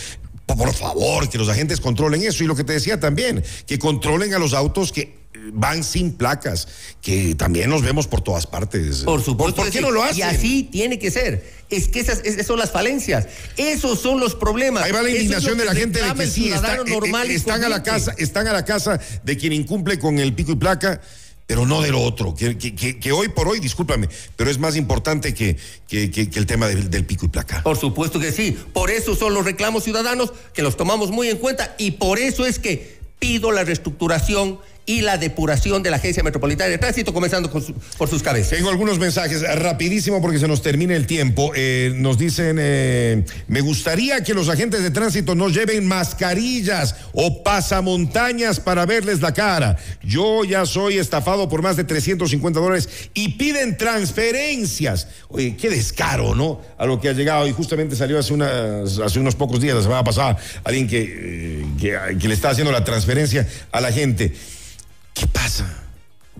Por 0.46 0.74
favor, 0.74 1.28
que 1.30 1.38
los 1.38 1.48
agentes 1.48 1.80
controlen 1.80 2.22
eso. 2.22 2.44
Y 2.44 2.46
lo 2.46 2.54
que 2.54 2.64
te 2.64 2.74
decía 2.74 3.00
también, 3.00 3.42
que 3.66 3.78
controlen 3.78 4.34
a 4.34 4.38
los 4.38 4.52
autos 4.52 4.92
que 4.92 5.23
van 5.52 5.84
sin 5.84 6.12
placas, 6.12 6.68
que 7.02 7.34
también 7.34 7.70
los 7.70 7.82
vemos 7.82 8.06
por 8.06 8.20
todas 8.20 8.46
partes. 8.46 8.98
Por 9.02 9.22
supuesto. 9.22 9.62
¿Por, 9.62 9.70
qué 9.70 9.80
no 9.80 9.90
lo 9.90 10.02
hacen? 10.02 10.18
Y 10.18 10.22
así 10.22 10.62
tiene 10.70 10.98
que 10.98 11.10
ser. 11.10 11.44
Es 11.70 11.88
que 11.88 12.00
esas, 12.00 12.20
esas 12.24 12.46
son 12.46 12.58
las 12.58 12.70
falencias. 12.70 13.26
Esos 13.56 14.00
son 14.00 14.20
los 14.20 14.34
problemas. 14.34 14.84
Ahí 14.84 14.92
va 14.92 15.02
la 15.02 15.10
indignación 15.10 15.58
de 15.58 15.64
la 15.64 15.74
gente 15.74 16.02
de 16.02 16.14
que 16.14 16.26
sí, 16.26 16.50
está- 16.50 16.76
eh, 16.76 16.80
normal 16.86 17.30
eh, 17.30 17.34
están 17.34 17.64
a 17.64 17.68
la 17.68 17.82
casa, 17.82 18.14
están 18.18 18.46
a 18.48 18.52
la 18.52 18.64
casa 18.64 19.00
de 19.22 19.36
quien 19.36 19.52
incumple 19.52 19.98
con 19.98 20.18
el 20.18 20.34
pico 20.34 20.52
y 20.52 20.56
placa, 20.56 21.00
pero 21.46 21.66
no 21.66 21.82
del 21.82 21.94
otro. 21.94 22.34
Que, 22.34 22.56
que- 22.56 22.74
que- 22.74 22.98
que 22.98 23.12
hoy 23.12 23.28
por 23.28 23.48
hoy, 23.48 23.60
discúlpame, 23.60 24.08
pero 24.36 24.50
es 24.50 24.58
más 24.58 24.76
importante 24.76 25.34
que, 25.34 25.56
que- 25.88 26.10
que- 26.10 26.30
que 26.30 26.38
el 26.38 26.46
tema 26.46 26.68
del, 26.68 26.88
del 26.90 27.04
pico 27.04 27.26
y 27.26 27.28
placa. 27.28 27.62
Por 27.62 27.76
supuesto 27.76 28.18
que 28.20 28.32
sí. 28.32 28.56
Por 28.72 28.90
eso 28.90 29.14
son 29.16 29.34
los 29.34 29.44
reclamos 29.44 29.84
ciudadanos 29.84 30.32
que 30.54 30.62
los 30.62 30.76
tomamos 30.76 31.10
muy 31.10 31.28
en 31.28 31.38
cuenta 31.38 31.74
y 31.78 31.92
por 31.92 32.18
eso 32.18 32.46
es 32.46 32.58
que 32.58 32.98
pido 33.18 33.50
la 33.52 33.64
reestructuración 33.64 34.58
y 34.86 35.00
la 35.00 35.16
depuración 35.16 35.82
de 35.82 35.90
la 35.90 35.96
Agencia 35.96 36.22
Metropolitana 36.22 36.68
de 36.68 36.78
Tránsito, 36.78 37.14
comenzando 37.14 37.50
por 37.50 38.08
sus 38.08 38.22
cabezas. 38.22 38.50
Tengo 38.50 38.68
algunos 38.68 38.98
mensajes, 38.98 39.42
rapidísimo 39.58 40.20
porque 40.20 40.38
se 40.38 40.46
nos 40.46 40.60
termina 40.60 40.94
el 40.94 41.06
tiempo. 41.06 41.52
Eh, 41.54 41.92
nos 41.96 42.18
dicen, 42.18 42.58
eh, 42.60 43.24
me 43.48 43.60
gustaría 43.62 44.22
que 44.22 44.34
los 44.34 44.48
agentes 44.48 44.82
de 44.82 44.90
tránsito 44.90 45.34
nos 45.34 45.54
lleven 45.54 45.86
mascarillas 45.86 46.96
o 47.12 47.42
pasamontañas 47.42 48.60
para 48.60 48.84
verles 48.84 49.20
la 49.20 49.32
cara. 49.32 49.76
Yo 50.02 50.44
ya 50.44 50.66
soy 50.66 50.98
estafado 50.98 51.48
por 51.48 51.62
más 51.62 51.76
de 51.76 51.84
350 51.84 52.60
dólares 52.60 52.88
y 53.14 53.30
piden 53.30 53.78
transferencias. 53.78 55.08
Oye, 55.28 55.56
qué 55.56 55.70
descaro, 55.70 56.34
¿no? 56.34 56.60
A 56.76 56.84
lo 56.84 57.00
que 57.00 57.08
ha 57.08 57.12
llegado 57.12 57.48
y 57.48 57.52
justamente 57.52 57.96
salió 57.96 58.18
hace, 58.18 58.34
unos 58.34 59.34
pocos 59.34 59.60
días, 59.60 59.76
la 59.76 59.82
semana 59.82 60.04
pasada, 60.04 60.36
alguien 60.62 60.86
que, 60.86 61.02
eh, 61.02 61.64
que, 61.80 62.18
que 62.18 62.28
le 62.28 62.34
está 62.34 62.50
haciendo 62.50 62.70
la 62.70 62.84
transferencia 62.84 63.48
a 63.72 63.80
la 63.80 63.90
gente. 63.90 64.32
¿Qué 65.14 65.26
pasa? 65.26 65.66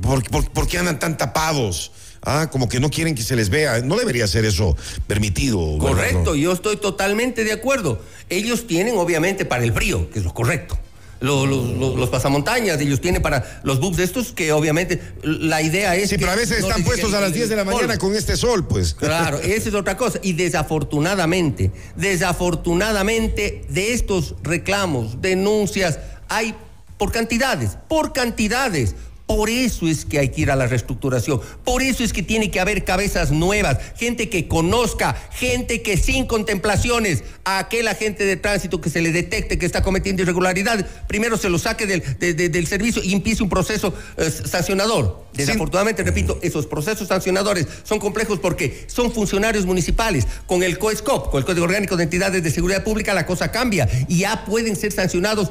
¿Por, 0.00 0.22
por, 0.28 0.50
por 0.50 0.66
qué 0.66 0.78
andan 0.78 0.98
tan 0.98 1.16
tapados? 1.16 1.92
Ah, 2.26 2.48
como 2.50 2.68
que 2.68 2.80
no 2.80 2.90
quieren 2.90 3.14
que 3.14 3.22
se 3.22 3.36
les 3.36 3.48
vea. 3.50 3.80
No 3.80 3.96
debería 3.96 4.26
ser 4.26 4.44
eso 4.44 4.76
permitido. 5.06 5.78
Correcto, 5.78 6.34
yo 6.34 6.52
estoy 6.52 6.76
totalmente 6.78 7.44
de 7.44 7.52
acuerdo. 7.52 8.02
Ellos 8.30 8.66
tienen, 8.66 8.96
obviamente, 8.96 9.44
para 9.44 9.62
el 9.64 9.72
frío, 9.72 10.10
que 10.10 10.18
es 10.20 10.24
lo 10.24 10.32
correcto. 10.34 10.78
Lo- 11.20 11.46
lo- 11.46 11.62
lo- 11.64 11.96
los 11.96 12.08
pasamontañas, 12.10 12.80
ellos 12.80 13.00
tienen 13.00 13.22
para 13.22 13.60
los 13.62 13.78
bugs 13.80 13.98
estos, 13.98 14.32
que 14.32 14.52
obviamente 14.52 15.00
la 15.22 15.62
idea 15.62 15.94
es. 15.96 16.10
Sí, 16.10 16.16
que 16.16 16.20
pero 16.20 16.32
a 16.32 16.34
veces 16.34 16.60
no 16.62 16.68
están 16.68 16.82
puestos 16.84 17.14
a 17.14 17.20
las 17.20 17.28
el- 17.28 17.34
10 17.34 17.48
de 17.50 17.56
la 17.56 17.64
mañana 17.64 17.96
con 17.98 18.14
este 18.16 18.36
sol, 18.36 18.66
pues. 18.66 18.94
Claro, 18.94 19.38
esa 19.42 19.68
es 19.68 19.74
otra 19.74 19.96
cosa. 19.96 20.18
Y 20.22 20.32
desafortunadamente, 20.32 21.70
desafortunadamente 21.96 23.64
de 23.68 23.92
estos 23.94 24.34
reclamos, 24.42 25.20
denuncias, 25.22 25.98
hay 26.28 26.54
por 26.98 27.12
cantidades, 27.12 27.76
por 27.88 28.12
cantidades. 28.12 28.94
Por 29.26 29.48
eso 29.48 29.88
es 29.88 30.04
que 30.04 30.18
hay 30.18 30.28
que 30.28 30.42
ir 30.42 30.50
a 30.50 30.54
la 30.56 30.66
reestructuración. 30.66 31.40
Por 31.64 31.80
eso 31.80 32.04
es 32.04 32.12
que 32.12 32.22
tiene 32.22 32.50
que 32.50 32.60
haber 32.60 32.84
cabezas 32.84 33.30
nuevas, 33.30 33.78
gente 33.96 34.28
que 34.28 34.48
conozca, 34.48 35.14
gente 35.32 35.80
que 35.80 35.96
sin 35.96 36.26
contemplaciones 36.26 37.24
a 37.44 37.58
aquel 37.58 37.88
agente 37.88 38.26
de 38.26 38.36
tránsito 38.36 38.82
que 38.82 38.90
se 38.90 39.00
le 39.00 39.12
detecte 39.12 39.56
que 39.58 39.64
está 39.64 39.80
cometiendo 39.82 40.20
irregularidades, 40.20 40.84
primero 41.08 41.38
se 41.38 41.48
lo 41.48 41.58
saque 41.58 41.86
del, 41.86 42.02
de- 42.18 42.34
de- 42.34 42.50
del 42.50 42.66
servicio 42.66 43.02
y 43.02 43.14
empiece 43.14 43.42
un 43.42 43.48
proceso 43.48 43.94
eh, 44.18 44.30
sancionador. 44.30 45.24
Desafortunadamente, 45.32 46.02
repito, 46.02 46.38
esos 46.42 46.66
procesos 46.66 47.08
sancionadores 47.08 47.66
son 47.82 47.98
complejos 48.00 48.38
porque 48.40 48.84
son 48.88 49.10
funcionarios 49.10 49.64
municipales. 49.64 50.26
Con 50.46 50.62
el 50.62 50.78
COESCOP, 50.78 51.30
con 51.30 51.38
el 51.38 51.46
Código 51.46 51.64
Orgánico 51.64 51.96
de 51.96 52.04
Entidades 52.04 52.42
de 52.42 52.50
Seguridad 52.50 52.84
Pública, 52.84 53.14
la 53.14 53.24
cosa 53.24 53.50
cambia 53.50 53.88
y 54.06 54.18
ya 54.18 54.44
pueden 54.44 54.76
ser 54.76 54.92
sancionados 54.92 55.50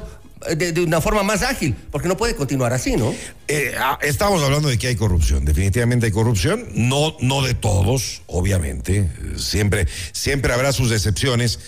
de, 0.56 0.80
una 0.82 1.00
forma 1.00 1.22
más 1.22 1.42
ágil, 1.42 1.74
porque 1.90 2.08
no 2.08 2.16
puede 2.16 2.34
continuar 2.34 2.72
así, 2.72 2.96
¿no? 2.96 3.14
Eh, 3.48 3.74
ah, 3.78 3.98
estamos 4.02 4.42
hablando 4.42 4.68
de 4.68 4.78
que 4.78 4.88
hay 4.88 4.96
corrupción, 4.96 5.44
definitivamente 5.44 6.06
hay 6.06 6.12
corrupción, 6.12 6.66
no, 6.74 7.16
no 7.20 7.42
de 7.42 7.54
todos, 7.54 8.22
obviamente, 8.26 9.10
siempre, 9.36 9.86
siempre 10.12 10.52
habrá 10.52 10.72
sus 10.72 10.92
excepciones, 10.92 11.58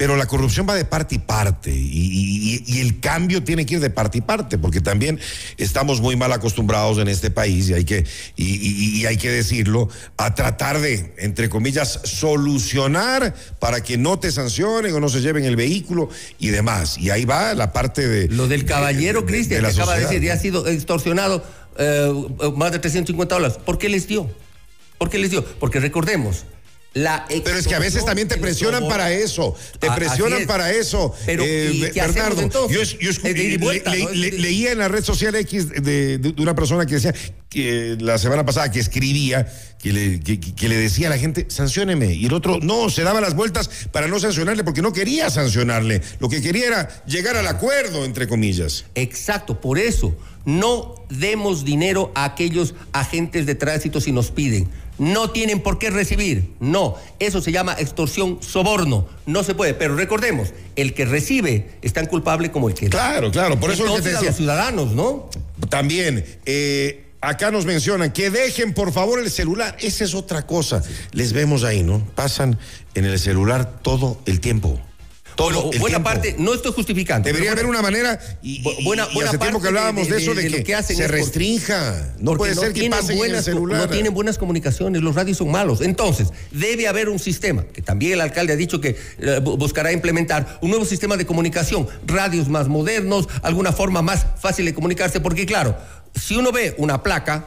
pero 0.00 0.16
la 0.16 0.24
corrupción 0.24 0.66
va 0.66 0.74
de 0.74 0.86
parte 0.86 1.16
y 1.16 1.18
parte, 1.18 1.70
y, 1.70 1.76
y- 1.76 2.64
y- 2.66 2.78
y 2.78 2.80
el 2.80 3.00
cambio 3.00 3.44
tiene 3.44 3.66
que 3.66 3.74
ir 3.74 3.80
de 3.80 3.90
parte 3.90 4.16
y 4.16 4.20
parte, 4.22 4.56
porque 4.56 4.80
también 4.80 5.20
estamos 5.58 6.00
muy 6.00 6.16
mal 6.16 6.32
acostumbrados 6.32 6.96
en 6.96 7.06
este 7.08 7.30
país, 7.30 7.68
y 7.68 7.74
hay 7.74 7.84
que, 7.84 8.06
y, 8.34 9.04
hay 9.04 9.18
que 9.18 9.28
decirlo, 9.30 9.90
a 10.16 10.34
tratar 10.34 10.80
de, 10.80 11.12
entre 11.18 11.50
comillas, 11.50 12.00
solucionar 12.04 13.34
para 13.58 13.82
que 13.82 13.98
no 13.98 14.18
te 14.18 14.32
sancionen 14.32 14.94
o 14.94 15.00
no 15.00 15.10
se 15.10 15.20
lleven 15.20 15.44
el 15.44 15.54
vehículo 15.56 16.08
y 16.38 16.48
demás. 16.48 16.96
Y 16.96 17.10
ahí 17.10 17.26
va 17.26 17.52
la 17.52 17.70
parte 17.74 18.08
de... 18.08 18.28
Lo 18.28 18.48
del 18.48 18.64
caballero 18.64 19.20
de- 19.20 19.26
Cristian, 19.26 19.62
de 19.62 19.68
que 19.68 19.74
acaba 19.74 19.96
de 19.96 20.04
decir, 20.04 20.22
ya 20.22 20.32
ha 20.32 20.38
sido 20.38 20.66
extorsionado 20.66 21.44
eh, 21.76 22.10
más 22.56 22.72
de 22.72 22.78
350 22.78 23.34
dólares. 23.34 23.58
¿Por 23.66 23.76
qué 23.76 23.90
les 23.90 24.08
dio? 24.08 24.30
¿Por 24.96 25.10
qué 25.10 25.18
les 25.18 25.30
dio? 25.30 25.44
Porque 25.44 25.78
recordemos, 25.78 26.44
la 26.92 27.24
Pero 27.28 27.56
es 27.56 27.66
que 27.68 27.74
a 27.74 27.78
veces 27.78 28.04
también 28.04 28.26
te 28.26 28.36
presionan 28.36 28.88
para 28.88 29.12
eso. 29.12 29.54
Te 29.78 29.88
Ah, 29.88 29.94
presionan 29.94 30.40
es. 30.42 30.46
para 30.46 30.72
eso. 30.72 31.14
Pero, 31.24 31.44
Eh, 31.44 31.70
¿y 31.72 31.80
Be- 31.82 31.90
qué 31.92 32.00
hacemos 32.00 32.36
Bernardo, 32.36 32.68
yo, 32.68 32.82
yo 32.82 33.10
escu- 33.10 33.28
Es 33.28 33.34
de 33.34 33.42
ida 33.42 33.42
y 33.42 33.50
le- 33.50 33.58
vuelta, 33.58 33.90
le- 33.94 34.02
¿no? 34.04 34.10
le- 34.10 34.26
Es 34.26 34.32
de- 34.32 34.38
leía 34.38 34.72
en 34.72 34.78
la 34.78 34.88
red 34.88 35.04
social 35.04 35.34
X 35.36 35.68
de, 35.68 36.18
de- 36.18 36.32
de 36.32 36.42
una 36.42 36.54
persona 36.56 36.86
que 36.86 36.94
decía 36.94 37.14
que 37.48 37.96
la 38.00 38.18
semana 38.18 38.44
pasada 38.44 38.70
que 38.72 38.80
escribía, 38.80 39.46
que 39.80 39.92
le, 39.92 40.20
que, 40.20 40.38
que 40.40 40.68
le 40.68 40.76
decía 40.76 41.06
a 41.06 41.10
la 41.10 41.18
gente, 41.18 41.46
sancióneme. 41.48 42.12
Y 42.14 42.26
el 42.26 42.32
otro, 42.34 42.58
no, 42.60 42.90
se 42.90 43.02
daba 43.02 43.20
las 43.20 43.34
vueltas 43.34 43.70
para 43.92 44.08
no 44.08 44.18
sancionarle 44.20 44.64
porque 44.64 44.82
no 44.82 44.92
quería 44.92 45.30
sancionarle. 45.30 46.00
Lo 46.18 46.28
que 46.28 46.42
quería 46.42 46.66
era 46.66 47.04
llegar 47.06 47.36
al 47.36 47.46
acuerdo, 47.46 48.04
entre 48.04 48.26
comillas. 48.28 48.84
Exacto, 48.96 49.60
por 49.60 49.78
eso 49.78 50.16
no 50.44 50.94
demos 51.08 51.64
dinero 51.64 52.10
a 52.14 52.24
aquellos 52.24 52.74
agentes 52.92 53.46
de 53.46 53.54
tránsito 53.54 54.00
si 54.00 54.10
nos 54.12 54.30
piden. 54.30 54.68
No 55.00 55.30
tienen 55.30 55.60
por 55.62 55.78
qué 55.78 55.88
recibir. 55.88 56.52
No, 56.60 56.94
eso 57.18 57.40
se 57.40 57.52
llama 57.52 57.74
extorsión, 57.78 58.38
soborno. 58.42 59.08
No 59.24 59.42
se 59.42 59.54
puede. 59.54 59.72
Pero 59.72 59.96
recordemos, 59.96 60.52
el 60.76 60.92
que 60.92 61.06
recibe 61.06 61.70
es 61.80 61.94
tan 61.94 62.04
culpable 62.04 62.50
como 62.50 62.68
el 62.68 62.74
que 62.74 62.90
da. 62.90 62.90
Claro, 62.90 63.30
claro, 63.30 63.58
por 63.58 63.70
eso 63.70 63.84
es 63.84 63.88
lo 63.90 63.96
que 63.96 64.02
te 64.02 64.08
Entonces, 64.10 64.14
a 64.14 64.18
decía. 64.18 64.28
los 64.28 64.36
ciudadanos, 64.36 64.92
¿no? 64.92 65.30
También, 65.70 66.22
eh, 66.44 67.06
acá 67.22 67.50
nos 67.50 67.64
mencionan 67.64 68.12
que 68.12 68.28
dejen 68.28 68.74
por 68.74 68.92
favor 68.92 69.18
el 69.20 69.30
celular. 69.30 69.74
Esa 69.80 70.04
es 70.04 70.14
otra 70.14 70.46
cosa. 70.46 70.82
Les 71.12 71.32
vemos 71.32 71.64
ahí, 71.64 71.82
¿no? 71.82 72.04
Pasan 72.14 72.58
en 72.94 73.06
el 73.06 73.18
celular 73.18 73.80
todo 73.80 74.20
el 74.26 74.40
tiempo. 74.40 74.78
Todo 75.40 75.62
buena 75.64 75.86
tiempo. 75.86 76.02
parte, 76.04 76.34
no 76.38 76.54
estoy 76.54 76.72
justificando. 76.72 77.26
Debería 77.26 77.52
haber 77.52 77.66
una 77.66 77.82
manera 77.82 78.18
y, 78.42 78.62
Bu- 78.62 78.74
y- 78.78 78.84
buena- 78.84 79.08
y 79.12 79.20
hace 79.20 79.38
tiempo 79.38 79.58
que 79.58 79.64
parte 79.64 79.68
hablábamos 79.68 80.06
de- 80.08 80.14
de, 80.16 80.22
eso 80.22 80.30
de- 80.34 80.36
de, 80.36 80.42
de 80.44 80.50
lo 80.50 80.56
que, 80.58 80.64
que 80.64 80.74
hacen 80.74 80.96
se 80.96 81.08
restrinja. 81.08 82.14
No 82.18 82.34
puede 82.36 82.54
ser 82.54 82.72
que 82.72 82.88
pasen 82.90 83.06
en 83.06 83.10
el 83.12 83.18
buenas, 83.18 83.44
celular. 83.44 83.80
No 83.80 83.88
tienen 83.88 84.12
buenas 84.14 84.38
comunicaciones, 84.38 85.02
los 85.02 85.14
radios 85.14 85.38
son 85.38 85.50
malos. 85.50 85.80
Entonces, 85.80 86.28
debe 86.50 86.88
haber 86.88 87.08
un 87.08 87.18
sistema, 87.18 87.64
que 87.64 87.82
también 87.82 88.12
el 88.14 88.20
alcalde 88.20 88.52
ha 88.52 88.56
dicho 88.56 88.80
que 88.80 88.90
eh, 88.90 89.40
bu- 89.42 89.56
buscará 89.58 89.92
implementar, 89.92 90.58
un 90.60 90.70
nuevo 90.70 90.84
sistema 90.84 91.16
de 91.16 91.26
comunicación, 91.26 91.88
radios 92.06 92.48
más 92.48 92.68
modernos, 92.68 93.28
alguna 93.42 93.72
forma 93.72 94.02
más 94.02 94.26
fácil 94.40 94.64
de 94.66 94.74
comunicarse, 94.74 95.20
porque 95.20 95.46
claro, 95.46 95.76
si 96.14 96.36
uno 96.36 96.52
ve 96.52 96.74
una 96.78 97.02
placa, 97.02 97.44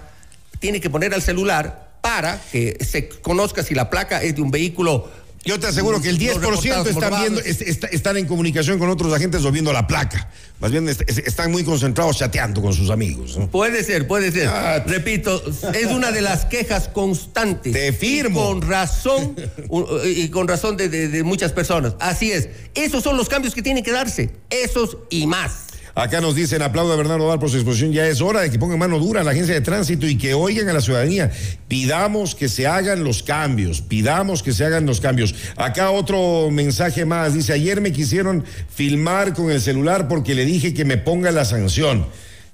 tiene 0.59 0.79
que 0.81 0.89
poner 0.89 1.13
al 1.13 1.21
celular 1.21 1.91
para 2.01 2.41
que 2.51 2.77
se 2.83 3.07
conozca 3.09 3.63
si 3.63 3.75
la 3.75 3.89
placa 3.89 4.21
es 4.23 4.35
de 4.35 4.41
un 4.41 4.51
vehículo 4.51 5.09
Yo 5.45 5.59
te 5.59 5.67
aseguro 5.67 6.01
que 6.01 6.09
el 6.09 6.15
Los 6.15 6.37
10% 6.37 6.39
reportados 6.39 6.87
están, 6.87 7.19
viendo, 7.21 7.41
est- 7.41 7.83
están 7.91 8.15
en 8.17 8.25
comunicación 8.27 8.79
con 8.79 8.89
otros 8.89 9.13
agentes 9.13 9.43
o 9.43 9.51
viendo 9.51 9.73
la 9.73 9.85
placa. 9.87 10.29
Más 10.61 10.71
bien 10.71 10.87
est- 10.87 11.01
est- 11.07 11.27
están 11.27 11.51
muy 11.51 11.63
concentrados 11.65 12.17
chateando 12.17 12.61
con 12.61 12.73
sus 12.73 12.89
amigos. 12.89 13.37
¿no? 13.37 13.49
Puede 13.49 13.83
ser, 13.83 14.07
puede 14.07 14.31
ser. 14.31 14.47
Ah, 14.47 14.81
Repito, 14.87 15.43
es 15.73 15.87
una 15.87 16.11
de 16.11 16.21
las 16.21 16.45
quejas 16.45 16.87
constantes. 16.87 17.73
Te 17.73 17.91
firmo. 17.91 18.39
Y 18.41 18.43
con 18.45 18.61
razón, 18.61 19.35
y 20.05 20.29
con 20.29 20.47
razón 20.47 20.77
de, 20.77 20.87
de- 20.87 21.09
de 21.09 21.23
muchas 21.23 21.51
personas. 21.51 21.95
Así 21.99 22.31
es. 22.31 22.47
Esos 22.73 23.03
son 23.03 23.17
los 23.17 23.27
cambios 23.27 23.53
que 23.53 23.61
tienen 23.61 23.83
que 23.83 23.91
darse. 23.91 24.29
Esos 24.49 24.97
y 25.09 25.27
más. 25.27 25.51
Acá 25.95 26.21
nos 26.21 26.33
dicen, 26.33 26.63
aplaudo 26.63 26.93
a 26.93 26.95
Bernardo 26.95 27.27
Val 27.27 27.37
por 27.37 27.51
su 27.51 27.57
exposición, 27.57 27.91
ya 27.91 28.07
es 28.07 28.19
hora 28.19 28.41
de 28.41 28.49
que 28.49 28.57
pongan 28.57 28.79
mano 28.79 28.97
dura 28.97 29.21
a 29.21 29.23
la 29.23 29.29
agencia 29.29 29.53
de 29.53 29.61
tránsito 29.61 30.07
y 30.07 30.17
que 30.17 30.33
oigan 30.33 30.67
a 30.69 30.73
la 30.73 30.81
ciudadanía. 30.81 31.31
Pidamos 31.67 32.33
que 32.33 32.49
se 32.49 32.65
hagan 32.65 33.03
los 33.03 33.21
cambios, 33.21 33.81
pidamos 33.81 34.41
que 34.41 34.53
se 34.53 34.65
hagan 34.65 34.87
los 34.87 34.99
cambios. 34.99 35.35
Acá 35.55 35.91
otro 35.91 36.49
mensaje 36.49 37.05
más, 37.05 37.35
dice, 37.35 37.53
ayer 37.53 37.79
me 37.79 37.91
quisieron 37.91 38.43
filmar 38.73 39.33
con 39.35 39.51
el 39.51 39.61
celular 39.61 40.07
porque 40.07 40.33
le 40.33 40.45
dije 40.45 40.73
que 40.73 40.83
me 40.83 40.97
ponga 40.97 41.31
la 41.31 41.45
sanción. 41.45 42.07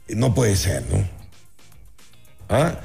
No 0.09 0.33
puede 0.35 0.57
ser, 0.57 0.83
¿no? 0.91 1.07
¿Ah? 2.49 2.81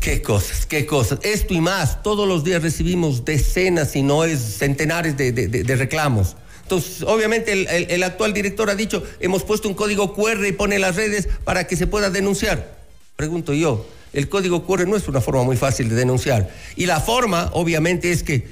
Qué 0.00 0.20
cosas, 0.22 0.66
qué 0.66 0.84
cosas. 0.86 1.18
Esto 1.22 1.54
y 1.54 1.60
más. 1.60 2.02
Todos 2.02 2.26
los 2.26 2.42
días 2.42 2.62
recibimos 2.62 3.24
decenas, 3.24 3.90
si 3.92 4.02
no 4.02 4.24
es 4.24 4.40
centenares 4.40 5.16
de, 5.16 5.30
de- 5.30 5.76
reclamos. 5.76 6.36
Entonces, 6.64 7.02
obviamente 7.02 7.52
el, 7.52 8.02
actual 8.02 8.32
director 8.32 8.70
ha 8.70 8.74
dicho, 8.74 9.02
hemos 9.20 9.44
puesto 9.44 9.68
un 9.68 9.74
código 9.74 10.14
QR 10.14 10.46
y 10.46 10.52
pone 10.52 10.78
las 10.78 10.96
redes 10.96 11.28
para 11.44 11.66
que 11.66 11.76
se 11.76 11.86
pueda 11.86 12.08
denunciar. 12.08 12.74
Pregunto 13.16 13.52
yo, 13.52 13.86
el 14.14 14.30
código 14.30 14.66
QR 14.66 14.88
no 14.88 14.96
es 14.96 15.06
una 15.06 15.20
forma 15.20 15.42
muy 15.42 15.58
fácil 15.58 15.90
de 15.90 15.94
denunciar. 15.94 16.50
Y 16.74 16.86
la 16.86 17.00
forma, 17.00 17.50
obviamente, 17.52 18.10
es 18.10 18.22
que 18.22 18.48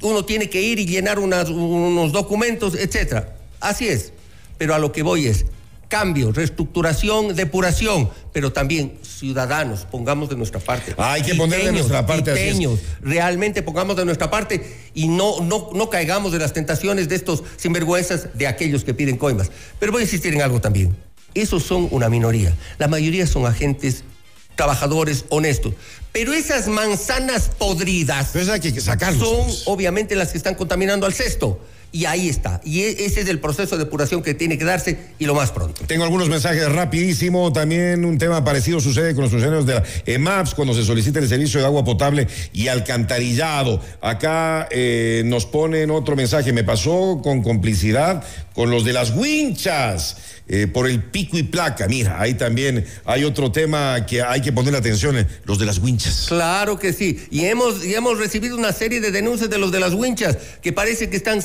uno 0.00 0.24
tiene 0.24 0.48
que 0.48 0.62
ir 0.62 0.78
y 0.78 0.86
llenar 0.86 1.18
unos 1.18 2.12
documentos, 2.12 2.74
etcétera. 2.74 3.36
Así 3.60 3.86
es. 3.86 4.12
Pero 4.56 4.74
a 4.74 4.78
lo 4.78 4.90
que 4.90 5.02
voy 5.02 5.26
es 5.26 5.44
cambio, 5.90 6.32
reestructuración, 6.32 7.34
depuración, 7.34 8.08
pero 8.32 8.52
también 8.52 8.96
ciudadanos, 9.02 9.80
pongamos 9.90 10.30
de 10.30 10.36
nuestra 10.36 10.60
parte. 10.60 10.94
Hay 10.96 11.22
que 11.22 11.34
poner 11.34 11.64
de 11.64 11.72
nuestra 11.72 12.06
parte, 12.06 12.30
así 12.30 12.40
es. 12.40 12.46
quiteños, 12.52 12.80
realmente 13.02 13.62
pongamos 13.62 13.96
de 13.96 14.06
nuestra 14.06 14.30
parte 14.30 14.64
y 14.94 15.08
no, 15.08 15.40
no, 15.40 15.68
no 15.74 15.90
caigamos 15.90 16.32
de 16.32 16.38
las 16.38 16.54
tentaciones 16.54 17.08
de 17.10 17.16
estos 17.16 17.42
sinvergüenzas 17.56 18.38
de 18.38 18.46
aquellos 18.46 18.84
que 18.84 18.94
piden 18.94 19.18
coimas. 19.18 19.50
Pero 19.78 19.92
voy 19.92 20.00
a 20.00 20.04
insistir 20.04 20.32
en 20.32 20.40
algo 20.40 20.60
también. 20.60 20.96
Esos 21.34 21.64
son 21.64 21.88
una 21.90 22.08
minoría. 22.08 22.54
La 22.78 22.88
mayoría 22.88 23.26
son 23.26 23.44
agentes 23.44 24.04
trabajadores 24.54 25.24
honestos. 25.28 25.74
Pero 26.12 26.32
esas 26.32 26.66
manzanas 26.68 27.50
podridas 27.56 28.30
Pero 28.32 28.42
eso 28.42 28.52
hay 28.52 28.60
que 28.60 28.80
sacarlos. 28.80 29.28
son 29.28 29.72
obviamente 29.72 30.16
las 30.16 30.32
que 30.32 30.38
están 30.38 30.54
contaminando 30.54 31.06
al 31.06 31.14
cesto. 31.14 31.60
Y 31.92 32.04
ahí 32.04 32.28
está. 32.28 32.60
Y 32.64 32.82
e- 32.82 33.04
ese 33.06 33.20
es 33.22 33.28
el 33.28 33.40
proceso 33.40 33.76
de 33.76 33.84
depuración 33.84 34.22
que 34.22 34.34
tiene 34.34 34.56
que 34.58 34.64
darse 34.64 34.96
y 35.18 35.24
lo 35.26 35.34
más 35.34 35.50
pronto. 35.50 35.82
Tengo 35.86 36.04
algunos 36.04 36.28
mensajes 36.28 36.70
rapidísimo. 36.70 37.52
También 37.52 38.04
un 38.04 38.16
tema 38.18 38.44
parecido 38.44 38.80
sucede 38.80 39.14
con 39.14 39.22
los 39.22 39.30
funcionarios 39.32 39.66
de 39.66 39.74
la 39.74 39.82
EMAPS 40.06 40.54
cuando 40.54 40.72
se 40.74 40.84
solicita 40.84 41.18
el 41.18 41.28
servicio 41.28 41.58
de 41.60 41.66
agua 41.66 41.84
potable 41.84 42.28
y 42.52 42.68
alcantarillado. 42.68 43.80
Acá 44.00 44.68
eh, 44.70 45.22
nos 45.26 45.46
ponen 45.46 45.90
otro 45.90 46.14
mensaje. 46.16 46.52
Me 46.52 46.64
pasó 46.64 47.20
con 47.22 47.42
complicidad 47.42 48.22
con 48.54 48.70
los 48.70 48.84
de 48.84 48.92
las 48.92 49.10
winchas. 49.16 50.16
eh, 50.52 50.66
por 50.66 50.88
el 50.88 51.00
pico 51.04 51.38
y 51.38 51.44
placa. 51.44 51.86
Mira, 51.86 52.20
ahí 52.20 52.34
también 52.34 52.84
hay 53.04 53.22
otro 53.22 53.52
tema 53.52 54.04
que 54.04 54.20
hay 54.20 54.40
que 54.40 54.50
poner 54.50 54.74
atención, 54.74 55.16
eh, 55.16 55.24
los 55.44 55.60
de 55.60 55.64
las 55.66 55.78
winchas. 55.78 56.24
Claro 56.26 56.76
que 56.76 56.92
sí. 56.92 57.20
Y 57.30 57.44
hemos, 57.44 57.84
y 57.84 57.94
hemos 57.94 58.18
recibido 58.18 58.56
una 58.56 58.72
serie 58.72 59.00
de 59.00 59.12
denuncias 59.12 59.48
de 59.48 59.58
los 59.58 59.70
de 59.70 59.78
las 59.78 59.94
winchas, 59.94 60.36
que 60.60 60.72
parece 60.72 61.08
que 61.08 61.16
están 61.16 61.40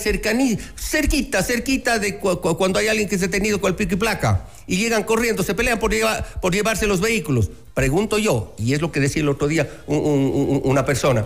cerquita, 0.78 1.44
cerquita 1.44 2.00
de 2.00 2.18
cu- 2.18 2.40
cu- 2.42 2.58
cuando 2.58 2.80
hay 2.80 2.88
alguien 2.88 3.08
que 3.10 3.18
se 3.18 3.26
ha 3.26 3.30
tenido 3.30 3.60
con 3.62 3.70
el 3.70 3.76
pico 3.76 3.94
y 3.96 3.98
placa. 3.98 4.48
Y 4.68 4.78
llegan 4.78 5.04
corriendo, 5.04 5.44
se 5.44 5.54
pelean 5.54 5.80
por, 5.80 5.92
por 6.42 6.54
llevarse 6.54 6.88
los 6.88 7.02
vehículos. 7.02 7.50
Pregunto 7.74 8.18
yo, 8.18 8.54
y 8.58 8.74
es 8.74 8.82
lo 8.82 8.92
que 8.92 9.00
decía 9.00 9.22
el 9.22 9.30
otro 9.30 9.48
día 9.48 9.70
un- 9.88 9.98
un- 9.98 10.32
un- 10.34 10.62
una 10.64 10.86
persona. 10.86 11.26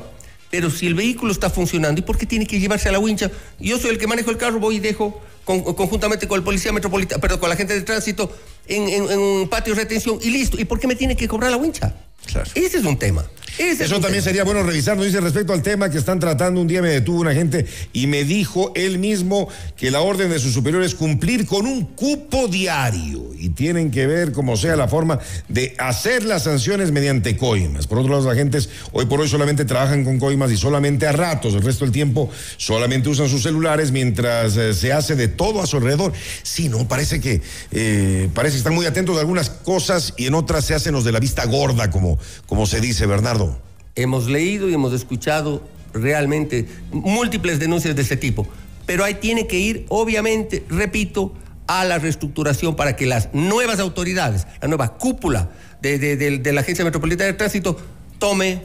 Pero 0.52 0.70
si 0.72 0.88
el 0.88 0.96
vehículo 0.96 1.32
está 1.32 1.50
funcionando, 1.50 2.00
¿y 2.00 2.04
por 2.04 2.18
qué 2.18 2.26
tiene 2.26 2.46
que 2.48 2.60
llevarse 2.60 2.90
a 2.90 2.92
la 2.92 3.00
wincha? 3.00 3.30
Yo 3.60 3.78
soy 3.78 3.92
el 3.92 3.98
que 4.00 4.08
manejo 4.08 4.32
el 4.32 4.38
carro, 4.38 4.60
voy 4.60 4.78
y 4.78 4.80
dejo 4.80 5.22
con- 5.46 5.62
conjuntamente 5.76 6.28
con 6.28 6.38
el 6.38 6.44
policía 6.44 6.72
metropolitano, 6.74 7.22
pero 7.22 7.40
con 7.40 7.50
la 7.50 7.56
gente 7.56 7.74
de 7.76 7.82
tránsito 7.82 8.36
en, 8.68 8.90
en- 8.90 9.12
en 9.12 9.20
un 9.20 9.48
patio 9.48 9.74
de 9.76 9.82
retención 9.82 10.18
y 10.22 10.32
listo. 10.32 10.60
¿Y 10.60 10.66
por 10.66 10.80
qué 10.80 10.88
me 10.88 10.96
tiene 10.96 11.16
que 11.16 11.28
cobrar 11.28 11.52
la 11.52 11.58
wincha? 11.58 11.94
Claro. 12.26 12.50
Ese 12.56 12.78
es 12.78 12.86
un 12.86 12.98
tema. 12.98 13.26
Ese 13.58 13.84
Eso 13.84 13.98
un 13.98 14.02
también 14.02 14.24
tema. 14.24 14.30
sería 14.30 14.44
bueno 14.46 14.64
revisar. 14.64 14.96
Nos 14.96 15.08
dice 15.08 15.20
respecto 15.20 15.52
al 15.52 15.62
tema 15.62 15.90
que 15.90 15.98
están 15.98 16.18
tratando. 16.20 16.62
Un 16.62 16.68
día 16.68 16.82
me 16.82 16.90
detuvo 16.90 17.20
una 17.20 17.34
gente 17.34 17.66
y 17.92 18.08
me 18.08 18.24
dijo 18.24 18.72
él 18.76 19.00
mismo 19.00 19.50
que 19.76 19.92
la 19.92 20.00
orden 20.00 20.30
de 20.30 20.40
sus 20.40 20.54
superiores 20.54 20.92
es 20.92 20.96
cumplir 20.96 21.46
con 21.46 21.66
un 21.66 21.84
cupo 21.88 22.48
diario 22.48 23.32
y 23.38 23.50
tienen 23.50 23.92
que 23.92 24.08
ver 24.08 24.32
como 24.32 24.56
sea 24.56 24.78
la 24.78 24.88
forma 24.88 25.20
de 25.50 25.76
hacer 25.78 26.24
las 26.24 26.44
sanciones 26.44 26.92
mediante 26.92 27.36
coimas. 27.36 27.86
Por 27.86 27.98
otro 27.98 28.12
lado, 28.12 28.24
los 28.24 28.32
agentes 28.32 28.70
hoy 28.94 29.08
por 29.08 29.20
hoy 29.20 29.28
solamente 29.28 29.66
trabajan 29.66 30.06
con 30.06 30.20
coimas 30.20 30.52
y 30.52 30.58
solamente 30.58 31.06
a 31.06 31.12
ratos. 31.12 31.54
El 31.54 31.62
resto 31.64 31.84
del 31.84 31.92
tiempo 31.92 32.30
solamente 32.56 33.10
usan 33.10 33.28
sus 33.28 33.44
celulares 33.44 33.92
mientras 33.92 34.56
eh, 34.56 34.74
se 34.74 34.94
hace 34.94 35.18
de 35.18 35.28
todo 35.28 35.62
a 35.62 35.68
su 35.68 35.76
alrededor. 35.78 36.14
Sí, 36.44 36.70
no, 36.70 36.88
parece 36.88 37.20
que 37.20 37.42
eh, 37.72 38.30
parece 38.34 38.54
que 38.54 38.60
están 38.60 38.76
muy 38.76 38.86
atentos 38.86 39.18
a 39.18 39.20
algunas 39.20 39.50
cosas 39.50 40.14
y 40.16 40.28
en 40.28 40.34
otras 40.36 40.64
se 40.64 40.76
hacen 40.76 40.94
los 40.94 41.04
de 41.04 41.12
la 41.12 41.20
vista 41.20 41.44
gorda, 41.46 41.90
como, 41.92 42.09
como 42.48 42.66
se 42.66 42.80
dice, 42.80 43.06
Bernardo. 43.06 43.60
Hemos 43.96 44.28
leído 44.28 44.70
y 44.70 44.74
hemos 44.74 44.94
escuchado 44.94 45.62
realmente 45.94 46.66
múltiples 46.92 47.60
denuncias 47.60 47.96
de 47.96 48.02
ese 48.02 48.16
tipo. 48.18 48.48
Pero 48.86 49.04
ahí 49.04 49.16
tiene 49.16 49.46
que 49.46 49.60
ir, 49.60 49.86
obviamente, 49.90 50.64
repito, 50.70 51.34
a 51.68 51.86
la 51.86 52.00
reestructuración 52.00 52.76
para 52.76 52.96
que 52.96 53.06
las 53.06 53.30
nuevas 53.34 53.80
autoridades, 53.80 54.48
la 54.62 54.68
nueva 54.68 54.98
cúpula 54.98 55.50
de, 55.82 56.00
de- 56.00 56.16
de- 56.16 56.38
de 56.40 56.54
la 56.54 56.62
Agencia 56.62 56.84
Metropolitana 56.86 57.28
de 57.28 57.34
Tránsito 57.38 57.78
tome 58.18 58.62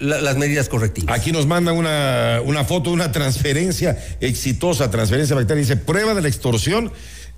la- 0.00 0.20
las 0.20 0.36
medidas 0.36 0.68
correctivas. 0.68 1.16
Aquí 1.16 1.30
nos 1.30 1.46
mandan 1.46 1.76
una, 1.76 2.40
una 2.44 2.64
foto 2.64 2.90
de 2.90 2.94
una 2.94 3.12
transferencia 3.12 3.96
exitosa, 4.20 4.90
transferencia 4.90 5.36
bancaria. 5.36 5.60
Dice, 5.62 5.76
prueba 5.76 6.14
de 6.14 6.22
la 6.22 6.28
extorsión 6.28 6.90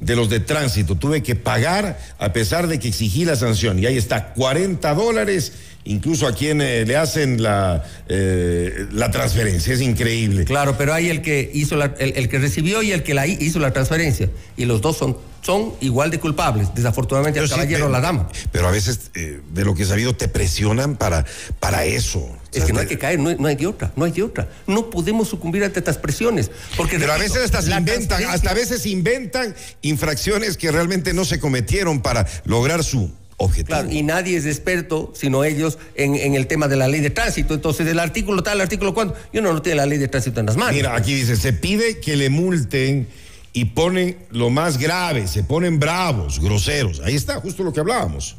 de 0.03 0.17
los 0.17 0.29
de 0.29 0.41
tránsito. 0.41 0.97
Tuve 0.97 1.23
que 1.23 1.37
pagar 1.37 1.99
a 2.19 2.33
pesar 2.33 2.67
de 2.67 2.79
que 2.79 2.89
exigí 2.89 3.25
la 3.25 3.37
sanción. 3.37 3.79
Y 3.79 3.87
ahí 3.87 3.97
está, 3.97 4.33
40 4.35 4.95
dólares, 4.95 5.53
incluso 5.85 6.27
a 6.27 6.35
quien 6.35 6.61
eh, 6.61 6.85
le 6.87 6.97
hacen 6.97 7.43
la, 7.43 7.85
eh, 8.09 8.87
la 8.93 9.11
transferencia. 9.11 9.75
Es 9.75 9.81
increíble. 9.81 10.45
Claro, 10.45 10.77
pero 10.79 10.95
hay 10.95 11.09
el 11.09 11.23
que 11.23 11.51
hizo 11.55 11.77
la- 11.77 11.95
el, 11.99 12.13
el 12.17 12.29
que 12.29 12.39
recibió 12.39 12.83
y 12.83 12.93
el 12.93 13.03
que 13.03 13.15
la 13.15 13.27
hi- 13.27 13.39
hizo 13.41 13.59
la 13.59 13.73
transferencia. 13.73 14.31
Y 14.57 14.65
los 14.65 14.81
dos 14.81 14.97
son, 14.97 15.17
son 15.43 15.75
igual 15.81 16.11
de 16.11 16.21
culpables. 16.21 16.69
Desafortunadamente 16.75 17.41
el 17.41 17.45
Pero 17.47 17.55
sí, 17.55 17.61
caballero 17.61 17.87
o 17.87 17.89
la 17.89 18.01
dama. 18.01 18.29
Pero 18.53 18.69
a 18.69 18.71
veces, 18.71 19.11
eh, 19.15 19.41
de 19.53 19.65
lo 19.65 19.75
que 19.75 19.83
he 19.83 19.87
sabido, 19.87 20.15
te 20.15 20.29
presionan 20.29 20.97
para, 20.97 21.25
para 21.59 21.85
eso. 21.85 22.21
O 22.21 22.39
Es 22.53 22.65
que 22.65 22.73
no 22.73 22.81
hay 22.81 22.87
que 22.87 22.99
caer, 22.99 23.19
no 23.19 23.31
hay, 23.31 23.37
no 23.39 23.49
hay 23.49 23.57
de 23.57 23.67
otra, 23.67 23.93
no 23.97 24.05
hay 24.05 24.13
de 24.13 24.23
otra. 24.23 24.49
No 24.67 24.91
podemos 24.91 25.29
sucumbir 25.29 25.65
ante 25.65 25.79
estas 25.81 25.97
presiones. 25.99 26.51
Porque, 26.77 26.99
Pero 26.99 27.13
a 27.13 27.19
veces 27.19 27.39
hasta 27.45 27.63
se 27.63 27.73
inventan, 27.75 28.23
hasta 28.27 28.51
a 28.51 28.55
veces 28.55 28.85
inventan 28.87 29.55
infracciones 29.81 30.57
que 30.57 30.71
realmente 30.71 31.13
no 31.15 31.25
se 31.25 31.41
cometieron 31.41 32.03
para 32.03 32.27
lograr 32.45 32.85
su 32.85 33.11
objetivo. 33.45 33.79
Claro, 33.79 33.91
y 33.91 34.03
nadie 34.03 34.37
es 34.37 34.47
experto, 34.47 35.13
sino 35.15 35.45
ellos, 35.45 35.79
en, 35.95 36.15
en 36.15 36.35
el 36.35 36.47
tema 36.47 36.69
de 36.69 36.77
la 36.77 36.89
ley 36.89 37.01
de 37.01 37.11
tránsito. 37.11 37.55
Entonces, 37.55 37.87
el 37.87 37.99
artículo 37.99 38.43
tal, 38.43 38.59
el 38.59 38.63
artículo 38.63 38.95
cuánto, 38.95 39.15
y 39.33 39.39
uno 39.39 39.53
no 39.53 39.63
tiene 39.63 39.77
la 39.77 39.87
ley 39.87 39.99
de 39.99 40.09
tránsito 40.09 40.41
en 40.41 40.47
las 40.47 40.57
manos. 40.57 40.75
Mira, 40.75 40.97
aquí 40.97 41.15
dice, 41.15 41.37
se 41.37 41.53
pide 41.53 41.99
que 42.01 42.17
le 42.17 42.31
multen 42.31 43.09
y 43.53 43.67
ponen 43.67 44.17
lo 44.31 44.51
más 44.51 44.79
grave, 44.79 45.27
se 45.27 45.45
ponen 45.45 45.79
bravos, 45.79 46.41
groseros. 46.41 47.01
Ahí 47.01 47.15
está, 47.15 47.41
justo 47.41 47.63
lo 47.63 47.73
que 47.73 47.81
hablábamos. 47.81 48.37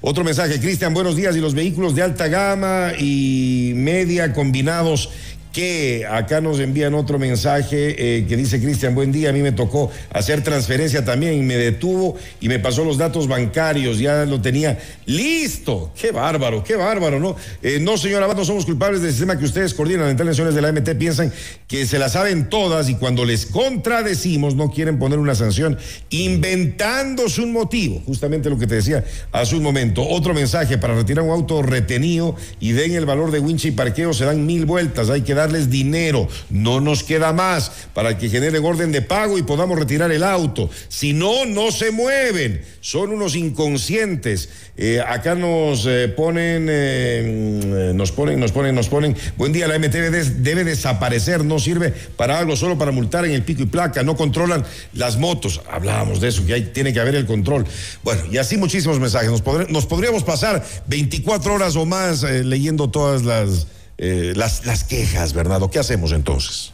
Otro 0.00 0.22
mensaje, 0.22 0.60
Cristian, 0.60 0.94
buenos 0.94 1.16
días. 1.16 1.34
Y 1.36 1.40
los 1.40 1.54
vehículos 1.54 1.94
de 1.94 2.02
alta 2.02 2.28
gama 2.28 2.92
y 2.98 3.72
media 3.74 4.32
combinados, 4.32 5.10
que 5.56 6.04
acá 6.06 6.42
nos 6.42 6.60
envían 6.60 6.92
otro 6.92 7.18
mensaje 7.18 8.18
eh, 8.18 8.26
que 8.26 8.36
dice, 8.36 8.60
Cristian, 8.60 8.94
buen 8.94 9.10
día, 9.10 9.30
a 9.30 9.32
mí 9.32 9.40
me 9.40 9.52
tocó 9.52 9.90
hacer 10.10 10.42
transferencia 10.42 11.02
también 11.02 11.32
y 11.32 11.40
me 11.40 11.56
detuvo 11.56 12.14
y 12.42 12.48
me 12.50 12.58
pasó 12.58 12.84
los 12.84 12.98
datos 12.98 13.26
bancarios, 13.26 13.98
ya 13.98 14.26
lo 14.26 14.42
tenía 14.42 14.78
listo. 15.06 15.92
Qué 15.98 16.12
bárbaro, 16.12 16.62
qué 16.62 16.76
bárbaro, 16.76 17.18
¿no? 17.20 17.36
Eh, 17.62 17.78
no, 17.80 17.96
señor 17.96 18.22
Abad, 18.22 18.36
no 18.36 18.44
somos 18.44 18.66
culpables 18.66 19.00
del 19.00 19.12
sistema 19.12 19.38
que 19.38 19.46
ustedes 19.46 19.72
coordinan. 19.72 20.10
En 20.10 20.26
naciones 20.26 20.54
de 20.54 20.60
la 20.60 20.70
MT 20.72 20.90
piensan 20.98 21.32
que 21.66 21.86
se 21.86 21.98
la 21.98 22.10
saben 22.10 22.50
todas 22.50 22.90
y 22.90 22.96
cuando 22.96 23.24
les 23.24 23.46
contradecimos 23.46 24.56
no 24.56 24.70
quieren 24.70 24.98
poner 24.98 25.18
una 25.18 25.34
sanción 25.34 25.78
inventándose 26.10 27.40
un 27.40 27.52
motivo. 27.52 28.02
Justamente 28.04 28.50
lo 28.50 28.58
que 28.58 28.66
te 28.66 28.74
decía 28.74 29.06
hace 29.32 29.56
un 29.56 29.62
momento. 29.62 30.06
Otro 30.06 30.34
mensaje 30.34 30.76
para 30.76 30.94
retirar 30.94 31.24
un 31.24 31.30
auto 31.30 31.62
retenido 31.62 32.36
y 32.60 32.72
den 32.72 32.92
el 32.92 33.06
valor 33.06 33.30
de 33.30 33.40
winch 33.40 33.64
y 33.64 33.70
parqueo 33.70 34.12
se 34.12 34.26
dan 34.26 34.44
mil 34.44 34.66
vueltas. 34.66 35.08
Hay 35.08 35.22
que 35.22 35.32
dinero. 35.70 36.28
No 36.50 36.80
nos 36.80 37.02
queda 37.02 37.32
más 37.32 37.70
para 37.94 38.18
que 38.18 38.28
generen 38.28 38.64
orden 38.64 38.92
de 38.92 39.02
pago 39.02 39.38
y 39.38 39.42
podamos 39.42 39.78
retirar 39.78 40.10
el 40.12 40.22
auto. 40.22 40.70
Si 40.88 41.12
no, 41.12 41.44
no 41.46 41.70
se 41.70 41.90
mueven. 41.90 42.62
Son 42.80 43.10
unos 43.10 43.34
inconscientes. 43.34 44.48
Eh, 44.76 45.00
acá 45.00 45.34
nos 45.34 45.86
eh, 45.86 46.08
ponen, 46.08 46.66
eh, 46.68 47.92
nos 47.94 48.12
ponen, 48.12 48.38
nos 48.38 48.52
ponen, 48.52 48.74
nos 48.74 48.88
ponen. 48.88 49.16
Buen 49.36 49.52
día, 49.52 49.66
la 49.66 49.78
MTV 49.78 50.42
debe 50.42 50.64
desaparecer. 50.64 51.44
No 51.44 51.58
sirve 51.58 51.92
para 52.16 52.38
algo, 52.38 52.56
solo 52.56 52.76
para 52.76 52.92
multar 52.92 53.24
en 53.24 53.32
el 53.32 53.42
pico 53.42 53.62
y 53.62 53.66
placa. 53.66 54.02
No 54.02 54.16
controlan 54.16 54.64
las 54.92 55.16
motos. 55.16 55.62
Hablábamos 55.70 56.20
de 56.20 56.28
eso, 56.28 56.44
que 56.46 56.54
hay, 56.54 56.62
tiene 56.72 56.92
que 56.92 57.00
haber 57.00 57.14
el 57.14 57.26
control. 57.26 57.66
Bueno, 58.02 58.22
y 58.30 58.38
así 58.38 58.56
muchísimos 58.56 59.00
mensajes. 59.00 59.30
Nos, 59.68 59.86
podríamos 59.86 60.22
pasar 60.24 60.64
24 60.86 61.54
horas 61.54 61.76
o 61.76 61.86
más 61.86 62.22
leyendo 62.22 62.90
todas 62.90 63.22
las, 63.22 63.66
eh, 63.98 64.32
las, 64.36 64.66
las 64.66 64.84
quejas, 64.84 65.32
Bernardo. 65.32 65.70
¿Qué 65.70 65.78
hacemos 65.78 66.12
entonces? 66.12 66.72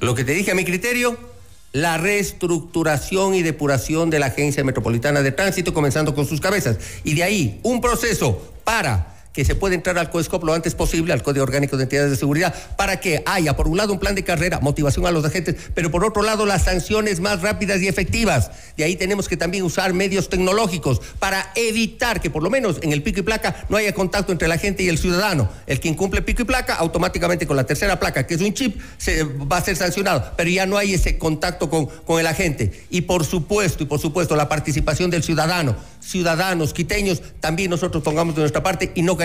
Lo 0.00 0.14
que 0.14 0.24
te 0.24 0.32
dije 0.32 0.50
a 0.50 0.54
mi 0.54 0.64
criterio, 0.64 1.18
la 1.72 1.98
reestructuración 1.98 3.34
y 3.34 3.42
depuración 3.42 4.10
de 4.10 4.18
la 4.18 4.26
Agencia 4.26 4.64
Metropolitana 4.64 5.22
de 5.22 5.32
Tránsito, 5.32 5.74
comenzando 5.74 6.14
con 6.14 6.26
sus 6.26 6.40
cabezas. 6.40 6.78
Y 7.04 7.14
de 7.14 7.22
ahí, 7.22 7.60
un 7.62 7.80
proceso 7.80 8.54
para 8.64 9.15
que 9.36 9.44
se 9.44 9.54
pueda 9.54 9.74
entrar 9.74 9.98
al 9.98 10.08
COESCOP 10.08 10.44
lo 10.44 10.54
antes 10.54 10.74
posible, 10.74 11.12
al 11.12 11.22
Código 11.22 11.42
Orgánico 11.42 11.76
de 11.76 11.82
Entidades 11.82 12.10
de 12.10 12.16
Seguridad, 12.16 12.54
para 12.78 13.00
que 13.00 13.22
haya, 13.26 13.54
por 13.54 13.68
un 13.68 13.76
lado, 13.76 13.92
un 13.92 13.98
plan 13.98 14.14
de 14.14 14.24
carrera, 14.24 14.60
motivación 14.60 15.04
a 15.04 15.10
los 15.10 15.26
agentes, 15.26 15.56
pero 15.74 15.90
por 15.90 16.06
otro 16.06 16.22
lado, 16.22 16.46
las 16.46 16.64
sanciones 16.64 17.20
más 17.20 17.42
rápidas 17.42 17.82
y 17.82 17.86
efectivas. 17.86 18.50
De 18.78 18.84
ahí 18.84 18.96
tenemos 18.96 19.28
que 19.28 19.36
también 19.36 19.62
usar 19.64 19.92
medios 19.92 20.30
tecnológicos 20.30 21.02
para 21.18 21.52
evitar 21.54 22.22
que, 22.22 22.30
por 22.30 22.42
lo 22.42 22.48
menos 22.48 22.78
en 22.80 22.92
el 22.92 23.02
pico 23.02 23.20
y 23.20 23.24
placa, 23.24 23.66
no 23.68 23.76
haya 23.76 23.92
contacto 23.92 24.32
entre 24.32 24.48
la 24.48 24.56
gente 24.56 24.84
y 24.84 24.88
el 24.88 24.96
ciudadano. 24.96 25.50
El 25.66 25.80
que 25.80 25.88
incumple 25.88 26.22
pico 26.22 26.40
y 26.40 26.46
placa, 26.46 26.74
automáticamente 26.74 27.46
con 27.46 27.58
la 27.58 27.64
tercera 27.64 28.00
placa, 28.00 28.26
que 28.26 28.36
es 28.36 28.40
un 28.40 28.54
chip, 28.54 28.80
se 28.96 29.22
va 29.24 29.58
a 29.58 29.60
ser 29.60 29.76
sancionado, 29.76 30.32
pero 30.38 30.48
ya 30.48 30.64
no 30.64 30.78
hay 30.78 30.94
ese 30.94 31.18
contacto 31.18 31.68
con, 31.68 31.84
con 31.84 32.18
el 32.18 32.26
agente. 32.26 32.86
Y 32.88 33.02
por 33.02 33.26
supuesto, 33.26 33.82
y 33.82 33.86
por 33.86 34.00
supuesto, 34.00 34.34
la 34.34 34.48
participación 34.48 35.10
del 35.10 35.22
ciudadano, 35.22 35.76
ciudadanos, 36.00 36.72
quiteños, 36.72 37.20
también 37.40 37.68
nosotros 37.68 38.02
pongamos 38.02 38.34
de 38.34 38.40
nuestra 38.40 38.62
parte 38.62 38.92
y 38.94 39.02
no 39.02 39.18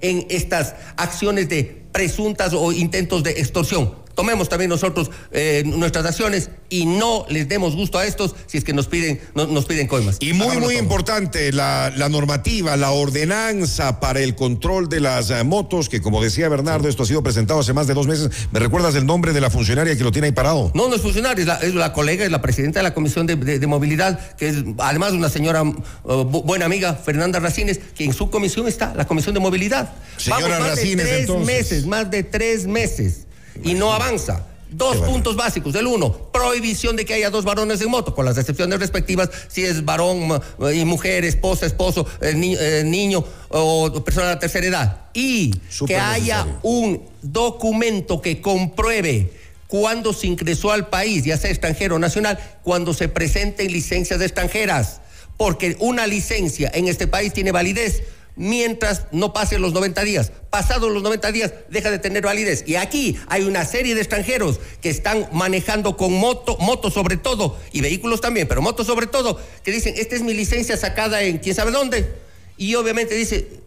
en 0.00 0.26
estas 0.30 0.74
acciones 0.96 1.48
de 1.48 1.82
presuntas 1.92 2.52
o 2.52 2.72
intentos 2.72 3.22
de 3.22 3.32
extorsión. 3.32 3.94
Tomemos 4.20 4.50
también 4.50 4.68
nosotros 4.68 5.10
eh, 5.32 5.62
nuestras 5.64 6.04
acciones 6.04 6.50
y 6.68 6.84
no 6.84 7.24
les 7.30 7.48
demos 7.48 7.74
gusto 7.74 7.96
a 7.98 8.04
estos 8.04 8.34
si 8.46 8.58
es 8.58 8.64
que 8.64 8.74
nos 8.74 8.86
piden, 8.86 9.18
no- 9.34 9.46
nos 9.46 9.64
piden 9.64 9.86
coimas. 9.86 10.18
Y 10.20 10.34
muy, 10.34 10.58
muy 10.58 10.76
importante, 10.76 11.52
la, 11.52 11.90
la 11.96 12.10
normativa, 12.10 12.76
la 12.76 12.90
ordenanza 12.90 13.98
para 13.98 14.20
el 14.20 14.34
control 14.34 14.90
de 14.90 15.00
las 15.00 15.30
eh, 15.30 15.42
motos, 15.42 15.88
que 15.88 16.02
como 16.02 16.22
decía 16.22 16.50
Bernardo, 16.50 16.86
esto 16.86 17.04
ha 17.04 17.06
sido 17.06 17.22
presentado 17.22 17.60
hace 17.60 17.72
más 17.72 17.86
de 17.86 17.94
dos 17.94 18.06
meses. 18.06 18.28
¿Me 18.52 18.60
recuerdas 18.60 18.94
el 18.94 19.06
nombre 19.06 19.32
de 19.32 19.40
la 19.40 19.48
funcionaria 19.48 19.96
que 19.96 20.04
lo 20.04 20.12
tiene 20.12 20.26
ahí 20.26 20.32
parado? 20.32 20.70
No, 20.74 20.86
no 20.88 20.94
es 20.96 21.00
funcionario, 21.00 21.40
es 21.40 21.48
la, 21.48 21.56
es 21.56 21.74
la 21.74 21.94
colega, 21.94 22.26
es 22.26 22.30
la 22.30 22.42
presidenta 22.42 22.80
de 22.80 22.82
la 22.82 22.92
Comisión 22.92 23.26
de, 23.26 23.36
de- 23.36 23.58
de 23.58 23.66
Movilidad, 23.66 24.36
que 24.36 24.48
es 24.50 24.56
además 24.76 25.12
una 25.12 25.30
señora 25.30 25.62
uh, 25.62 25.72
bu- 26.04 26.44
buena 26.44 26.66
amiga, 26.66 26.92
Fernanda 26.94 27.40
Racines, 27.40 27.80
que 27.94 28.04
en 28.04 28.12
su 28.12 28.28
comisión 28.28 28.68
está, 28.68 28.94
la 28.94 29.06
Comisión 29.06 29.32
de 29.32 29.40
Movilidad. 29.40 29.94
Señora 30.18 30.42
Vamos 30.42 30.60
más 30.60 30.68
Racines, 30.76 31.06
de 31.06 31.10
tres 31.10 31.20
entonces. 31.22 31.46
meses, 31.46 31.86
más 31.86 32.10
de 32.10 32.22
tres 32.22 32.66
meses, 32.66 33.26
y 33.64 33.74
no 33.74 33.92
avanza. 33.92 34.46
Dos 34.72 34.98
Qué 34.98 35.02
puntos 35.06 35.34
básicos. 35.34 35.74
El 35.74 35.88
uno, 35.88 36.12
prohibición 36.32 36.94
de 36.94 37.04
que 37.04 37.14
haya 37.14 37.28
dos 37.30 37.44
varones 37.44 37.80
en 37.80 37.90
moto, 37.90 38.14
con 38.14 38.24
las 38.24 38.38
excepciones 38.38 38.78
respectivas, 38.78 39.28
si 39.48 39.64
es 39.64 39.84
varón 39.84 40.40
y 40.72 40.84
mujer, 40.84 41.24
esposa, 41.24 41.66
esposo, 41.66 42.06
eh, 42.20 42.34
ni- 42.36 42.54
eh, 42.54 42.82
niño 42.84 43.24
o 43.48 43.92
persona 44.04 44.28
de 44.28 44.34
la 44.34 44.38
tercera 44.38 44.66
edad. 44.66 45.00
Y 45.12 45.56
que 45.88 45.96
haya 45.96 46.44
necesario. 46.44 46.60
un 46.62 47.02
documento 47.22 48.22
que 48.22 48.40
compruebe 48.40 49.32
cuando 49.66 50.12
se 50.12 50.28
ingresó 50.28 50.70
al 50.70 50.88
país, 50.88 51.24
ya 51.24 51.36
sea 51.36 51.50
extranjero 51.50 51.96
o 51.96 51.98
nacional, 51.98 52.38
cuando 52.62 52.94
se 52.94 53.08
presenten 53.08 53.72
licencias 53.72 54.20
extranjeras. 54.20 55.00
Porque 55.36 55.76
una 55.80 56.06
licencia 56.06 56.70
en 56.74 56.86
este 56.86 57.06
país 57.08 57.32
tiene 57.32 57.50
validez 57.50 58.02
mientras 58.36 59.06
no 59.12 59.32
pasen 59.32 59.62
los 59.62 59.72
90 59.72 60.02
días. 60.04 60.32
Pasados 60.50 60.90
los 60.90 61.02
90 61.02 61.32
días 61.32 61.52
deja 61.68 61.90
de 61.90 61.98
tener 61.98 62.24
validez. 62.24 62.64
Y 62.66 62.76
aquí 62.76 63.18
hay 63.28 63.42
una 63.42 63.64
serie 63.64 63.94
de 63.94 64.00
extranjeros 64.00 64.60
que 64.80 64.90
están 64.90 65.28
manejando 65.32 65.96
con 65.96 66.12
moto, 66.12 66.56
motos 66.58 66.94
sobre 66.94 67.16
todo, 67.16 67.58
y 67.72 67.80
vehículos 67.80 68.20
también, 68.20 68.48
pero 68.48 68.62
motos 68.62 68.86
sobre 68.86 69.06
todo, 69.06 69.40
que 69.62 69.72
dicen, 69.72 69.94
esta 69.96 70.16
es 70.16 70.22
mi 70.22 70.34
licencia 70.34 70.76
sacada 70.76 71.22
en 71.22 71.38
quién 71.38 71.54
sabe 71.54 71.70
dónde. 71.70 72.12
Y 72.56 72.74
obviamente 72.74 73.14
dice, 73.14 73.60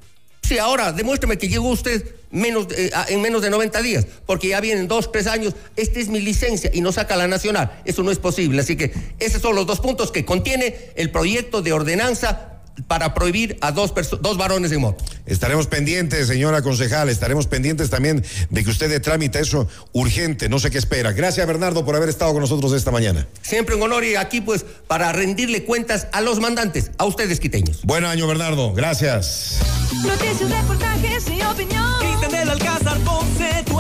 Sí, 0.43 0.57
ahora 0.57 0.91
demuéstrame 0.91 1.37
que 1.37 1.47
llegó 1.47 1.69
usted 1.69 2.05
eh, 2.33 2.91
en 3.07 3.21
menos 3.21 3.41
de 3.41 3.49
90 3.49 3.81
días, 3.81 4.05
porque 4.25 4.49
ya 4.49 4.59
vienen 4.59 4.89
dos, 4.89 5.09
tres 5.11 5.25
años. 5.27 5.55
Esta 5.77 5.99
es 5.99 6.09
mi 6.09 6.19
licencia 6.19 6.69
y 6.73 6.81
no 6.81 6.91
saca 6.91 7.15
la 7.15 7.27
nacional. 7.27 7.81
Eso 7.85 8.03
no 8.03 8.11
es 8.11 8.19
posible. 8.19 8.59
Así 8.59 8.75
que 8.75 8.91
esos 9.19 9.41
son 9.41 9.55
los 9.55 9.65
dos 9.65 9.79
puntos 9.79 10.11
que 10.11 10.25
contiene 10.25 10.75
el 10.95 11.11
proyecto 11.11 11.61
de 11.61 11.71
ordenanza 11.71 12.52
para 12.87 13.13
prohibir 13.13 13.57
a 13.61 13.71
dos, 13.71 13.93
dos 14.21 14.37
varones 14.37 14.71
en 14.71 14.81
moto. 14.81 15.03
Estaremos 15.25 15.67
pendientes, 15.67 16.27
señora 16.27 16.61
concejal, 16.61 17.09
estaremos 17.09 17.47
pendientes 17.47 17.89
también 17.89 18.23
de 18.49 18.63
que 18.63 18.69
usted 18.69 18.89
dé 18.89 18.99
trámite 18.99 19.39
eso 19.39 19.67
urgente, 19.91 20.49
no 20.49 20.59
sé 20.59 20.71
qué 20.71 20.77
espera. 20.77 21.11
Gracias, 21.11 21.45
Bernardo, 21.45 21.85
por 21.85 21.95
haber 21.95 22.09
estado 22.09 22.31
con 22.33 22.41
nosotros 22.41 22.73
esta 22.73 22.91
mañana. 22.91 23.27
Siempre 23.41 23.75
un 23.75 23.83
honor 23.83 24.03
y 24.03 24.15
aquí 24.15 24.41
pues 24.41 24.65
para 24.87 25.11
rendirle 25.11 25.63
cuentas 25.63 26.07
a 26.11 26.21
los 26.21 26.39
mandantes, 26.39 26.91
a 26.97 27.05
ustedes 27.05 27.39
quiteños. 27.39 27.81
Buen 27.83 28.05
año, 28.05 28.27
Bernardo. 28.27 28.73
Gracias. 28.73 29.59
Noticias, 30.03 30.49
reportajes 30.49 31.27
y 31.27 31.41
opinión. 31.41 31.99
Cristian 31.99 32.31
del 32.31 32.49
Alcázar 32.49 32.99
Ponce, 32.99 33.63
tu. 33.65 33.79